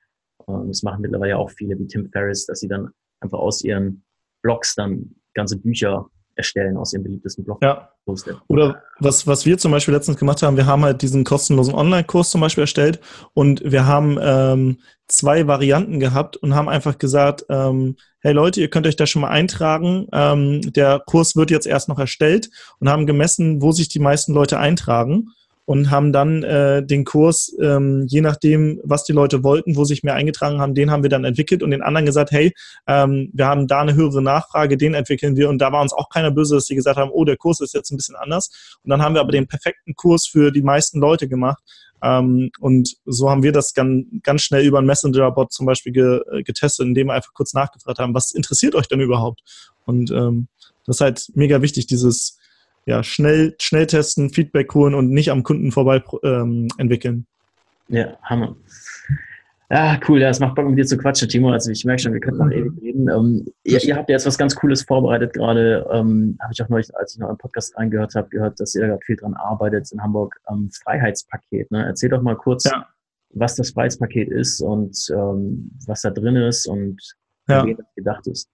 [0.46, 2.90] Und das machen mittlerweile auch viele wie Tim Ferriss, dass sie dann
[3.20, 4.04] einfach aus ihren
[4.42, 6.06] Blogs dann ganze Bücher
[6.40, 7.58] erstellen aus ihrem beliebtesten Blog.
[7.62, 7.90] Ja.
[8.48, 12.30] Oder was, was wir zum Beispiel letztens gemacht haben, wir haben halt diesen kostenlosen Online-Kurs
[12.30, 12.98] zum Beispiel erstellt
[13.34, 18.68] und wir haben ähm, zwei Varianten gehabt und haben einfach gesagt, ähm, hey Leute, ihr
[18.68, 20.08] könnt euch da schon mal eintragen.
[20.12, 22.50] Ähm, der Kurs wird jetzt erst noch erstellt
[22.80, 25.28] und haben gemessen, wo sich die meisten Leute eintragen
[25.70, 30.02] und haben dann äh, den Kurs, ähm, je nachdem, was die Leute wollten, wo sich
[30.02, 32.52] mehr eingetragen haben, den haben wir dann entwickelt und den anderen gesagt, hey,
[32.88, 35.48] ähm, wir haben da eine höhere Nachfrage, den entwickeln wir.
[35.48, 37.72] Und da war uns auch keiner böse, dass sie gesagt haben, oh, der Kurs ist
[37.72, 38.50] jetzt ein bisschen anders.
[38.82, 41.62] Und dann haben wir aber den perfekten Kurs für die meisten Leute gemacht.
[42.02, 46.42] Ähm, und so haben wir das ganz, ganz schnell über einen Messenger-Bot zum Beispiel ge,
[46.42, 49.42] getestet, indem wir einfach kurz nachgefragt haben, was interessiert euch denn überhaupt?
[49.84, 50.48] Und ähm,
[50.84, 52.39] das ist halt mega wichtig, dieses
[52.90, 57.24] ja, schnell, schnell testen, Feedback holen und nicht am Kunden vorbei ähm, entwickeln.
[57.86, 58.56] Ja, Hammer.
[59.70, 61.52] Ja, cool, ja, es macht Bock, mit dir zu quatschen, Timo.
[61.52, 63.08] Also ich merke schon, wir könnten noch ewig reden.
[63.08, 65.88] Ähm, ihr, ihr, habt ja jetzt was ganz Cooles vorbereitet gerade.
[65.92, 68.80] Ähm, habe ich auch neulich, als ich noch einen Podcast reingehört habe, gehört, dass ihr
[68.80, 71.70] da gerade viel dran arbeitet in Hamburg am ähm, Freiheitspaket.
[71.70, 71.86] Ne?
[71.86, 72.88] Erzähl doch mal kurz, ja.
[73.34, 77.00] was das Freiheitspaket ist und ähm, was da drin ist und
[77.48, 77.64] ja.
[77.64, 78.50] wie das gedacht ist.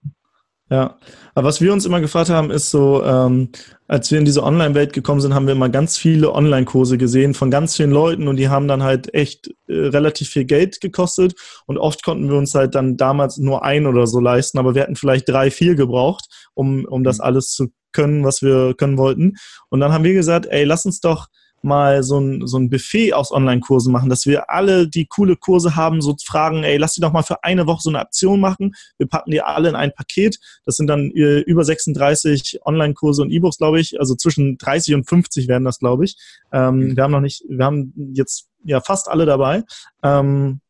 [0.68, 0.98] Ja,
[1.36, 3.50] aber was wir uns immer gefragt haben, ist so, ähm,
[3.86, 7.52] als wir in diese Online-Welt gekommen sind, haben wir immer ganz viele Online-Kurse gesehen von
[7.52, 11.34] ganz vielen Leuten und die haben dann halt echt äh, relativ viel Geld gekostet
[11.66, 14.82] und oft konnten wir uns halt dann damals nur ein oder so leisten, aber wir
[14.82, 17.24] hätten vielleicht drei, vier gebraucht, um, um das mhm.
[17.24, 19.34] alles zu können, was wir können wollten.
[19.70, 21.28] Und dann haben wir gesagt, ey, lass uns doch
[21.66, 25.76] mal so ein, so ein Buffet aus Online-Kursen machen, dass wir alle, die coole Kurse
[25.76, 28.74] haben, so fragen, ey, lass die doch mal für eine Woche so eine Aktion machen.
[28.96, 30.38] Wir packen die alle in ein Paket.
[30.64, 34.00] Das sind dann äh, über 36 Online-Kurse und E-Books, glaube ich.
[34.00, 36.16] Also zwischen 30 und 50 werden das, glaube ich.
[36.52, 36.96] Ähm, mhm.
[36.96, 39.64] Wir haben noch nicht, wir haben jetzt ja fast alle dabei.
[40.02, 40.60] Ähm,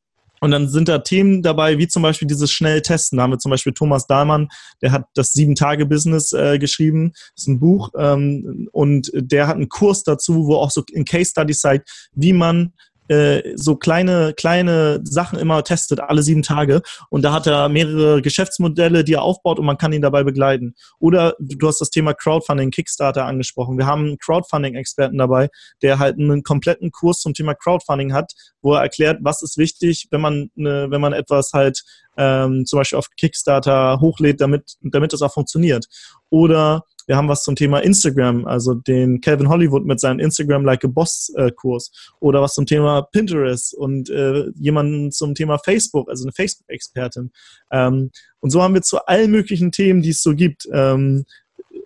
[0.40, 3.16] und dann sind da Themen dabei, wie zum Beispiel dieses schnell Testen.
[3.16, 4.48] Da haben wir zum Beispiel Thomas Dahlmann,
[4.82, 7.12] der hat das Sieben-Tage-Business äh, geschrieben.
[7.34, 7.90] Das ist ein Buch.
[7.96, 12.32] Ähm, und der hat einen Kurs dazu, wo auch so in Case Studies zeigt, wie
[12.32, 12.72] man
[13.08, 16.82] äh, so kleine, kleine Sachen immer testet, alle sieben Tage.
[17.10, 20.74] Und da hat er mehrere Geschäftsmodelle, die er aufbaut und man kann ihn dabei begleiten.
[20.98, 23.78] Oder du hast das Thema Crowdfunding, Kickstarter angesprochen.
[23.78, 25.48] Wir haben einen Crowdfunding-Experten dabei,
[25.82, 28.32] der halt einen kompletten Kurs zum Thema Crowdfunding hat,
[28.62, 31.82] wo er erklärt, was ist wichtig, wenn man, wenn man etwas halt
[32.16, 35.86] ähm, zum Beispiel auf Kickstarter hochlädt, damit, damit das auch funktioniert.
[36.30, 40.84] Oder wir haben was zum Thema Instagram, also den Calvin Hollywood mit seinem Instagram Like
[40.84, 41.92] a Boss äh, Kurs.
[42.18, 47.30] Oder was zum Thema Pinterest und äh, jemanden zum Thema Facebook, also eine Facebook-Expertin.
[47.70, 48.10] Ähm,
[48.40, 51.24] und so haben wir zu allen möglichen Themen, die es so gibt, ähm,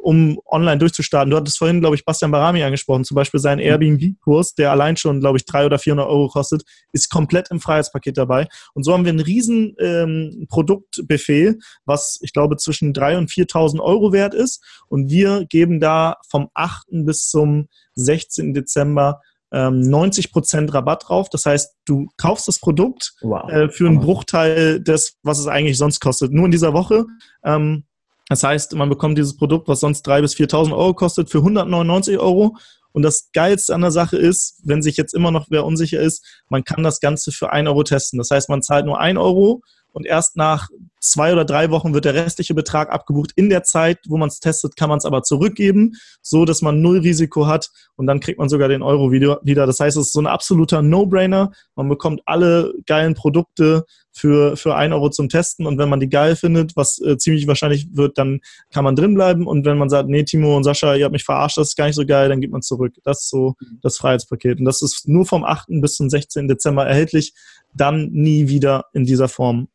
[0.03, 1.31] um online durchzustarten.
[1.31, 5.21] Du hattest vorhin, glaube ich, Bastian Barami angesprochen, zum Beispiel seinen Airbnb-Kurs, der allein schon,
[5.21, 8.49] glaube ich, 300 oder 400 Euro kostet, ist komplett im Freiheitspaket dabei.
[8.75, 13.81] Und so haben wir ein riesen ähm, Produktbuffet, was ich glaube zwischen 3.000 und 4.000
[13.81, 14.65] Euro wert ist.
[14.89, 16.87] Und wir geben da vom 8.
[16.91, 18.55] bis zum 16.
[18.55, 19.21] Dezember
[19.53, 21.29] 90% ähm, Rabatt drauf.
[21.29, 23.51] Das heißt, du kaufst das Produkt wow.
[23.51, 26.33] äh, für einen Bruchteil des, was es eigentlich sonst kostet.
[26.33, 27.07] Nur in dieser Woche.
[27.45, 27.85] Ähm,
[28.31, 32.17] das heißt, man bekommt dieses Produkt, was sonst 3.000 bis 4.000 Euro kostet, für 199
[32.19, 32.57] Euro.
[32.93, 36.25] Und das Geilste an der Sache ist, wenn sich jetzt immer noch wer unsicher ist,
[36.49, 38.19] man kann das Ganze für 1 Euro testen.
[38.19, 39.63] Das heißt, man zahlt nur 1 Euro
[39.93, 40.69] und erst nach
[41.01, 43.33] zwei oder drei Wochen wird der restliche Betrag abgebucht.
[43.35, 46.83] In der Zeit, wo man es testet, kann man es aber zurückgeben, so dass man
[46.83, 49.67] null Risiko hat und dann kriegt man sogar den Euro wieder.
[49.67, 51.53] Das heißt, es ist so ein absoluter No-Brainer.
[51.75, 56.09] Man bekommt alle geilen Produkte für, für ein Euro zum Testen und wenn man die
[56.09, 58.41] geil findet, was äh, ziemlich wahrscheinlich wird, dann
[58.73, 61.59] kann man drinbleiben und wenn man sagt, nee, Timo und Sascha, ihr habt mich verarscht,
[61.59, 62.95] das ist gar nicht so geil, dann geht man zurück.
[63.05, 65.69] Das ist so das Freiheitspaket und das ist nur vom 8.
[65.81, 66.49] bis zum 16.
[66.49, 67.33] Dezember erhältlich,
[67.73, 69.69] dann nie wieder in dieser Form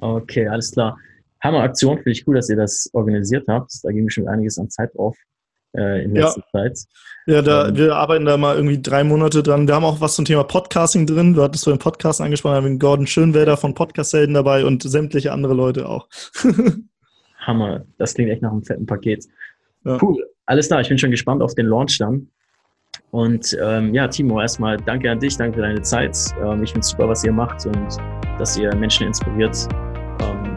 [0.00, 0.96] Okay, alles klar.
[1.42, 3.72] Hammer-Aktion, finde ich cool, dass ihr das organisiert habt.
[3.82, 5.16] Da ging schon einiges an Zeit drauf
[5.76, 6.60] äh, in letzter ja.
[6.60, 6.78] Zeit.
[7.26, 9.68] Ja, da, ähm, wir arbeiten da mal irgendwie drei Monate dran.
[9.68, 11.34] Wir haben auch was zum Thema Podcasting drin.
[11.34, 15.32] Du hattest den Podcast angesprochen, da haben wir Gordon Schönwälder von Podcast-Helden dabei und sämtliche
[15.32, 16.08] andere Leute auch.
[17.40, 19.24] Hammer, das klingt echt nach einem fetten Paket.
[19.84, 19.98] Ja.
[20.02, 20.80] Cool, alles klar.
[20.80, 22.28] Ich bin schon gespannt auf den Launch dann.
[23.10, 26.16] Und ähm, ja, Timo, erstmal danke an dich, danke für deine Zeit.
[26.42, 27.96] Ähm, ich finde es super, was ihr macht und
[28.38, 29.68] dass ihr Menschen inspiriert,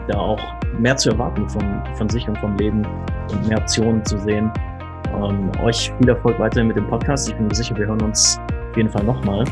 [0.08, 0.40] da auch
[0.78, 2.86] mehr zu erwarten von, von sich und vom Leben
[3.30, 4.50] und mehr Optionen zu sehen.
[5.14, 7.28] Ähm, euch viel Erfolg weiterhin mit dem Podcast.
[7.28, 8.40] Ich bin mir sicher, wir hören uns
[8.70, 9.44] auf jeden Fall nochmal.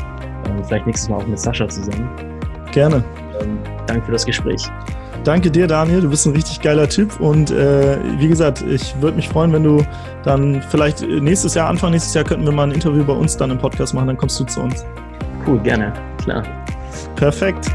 [0.47, 2.09] Ähm, vielleicht nächstes Mal auch mit Sascha zusammen.
[2.71, 3.03] Gerne.
[3.41, 4.69] Ähm, danke für das Gespräch.
[5.23, 6.01] Danke dir, Daniel.
[6.01, 7.19] Du bist ein richtig geiler Typ.
[7.19, 9.83] Und äh, wie gesagt, ich würde mich freuen, wenn du
[10.23, 13.51] dann vielleicht nächstes Jahr, Anfang nächstes Jahr, könnten wir mal ein Interview bei uns dann
[13.51, 14.07] im Podcast machen.
[14.07, 14.83] Dann kommst du zu uns.
[15.45, 15.93] Cool, gerne.
[16.23, 16.43] Klar.
[17.15, 17.67] Perfekt.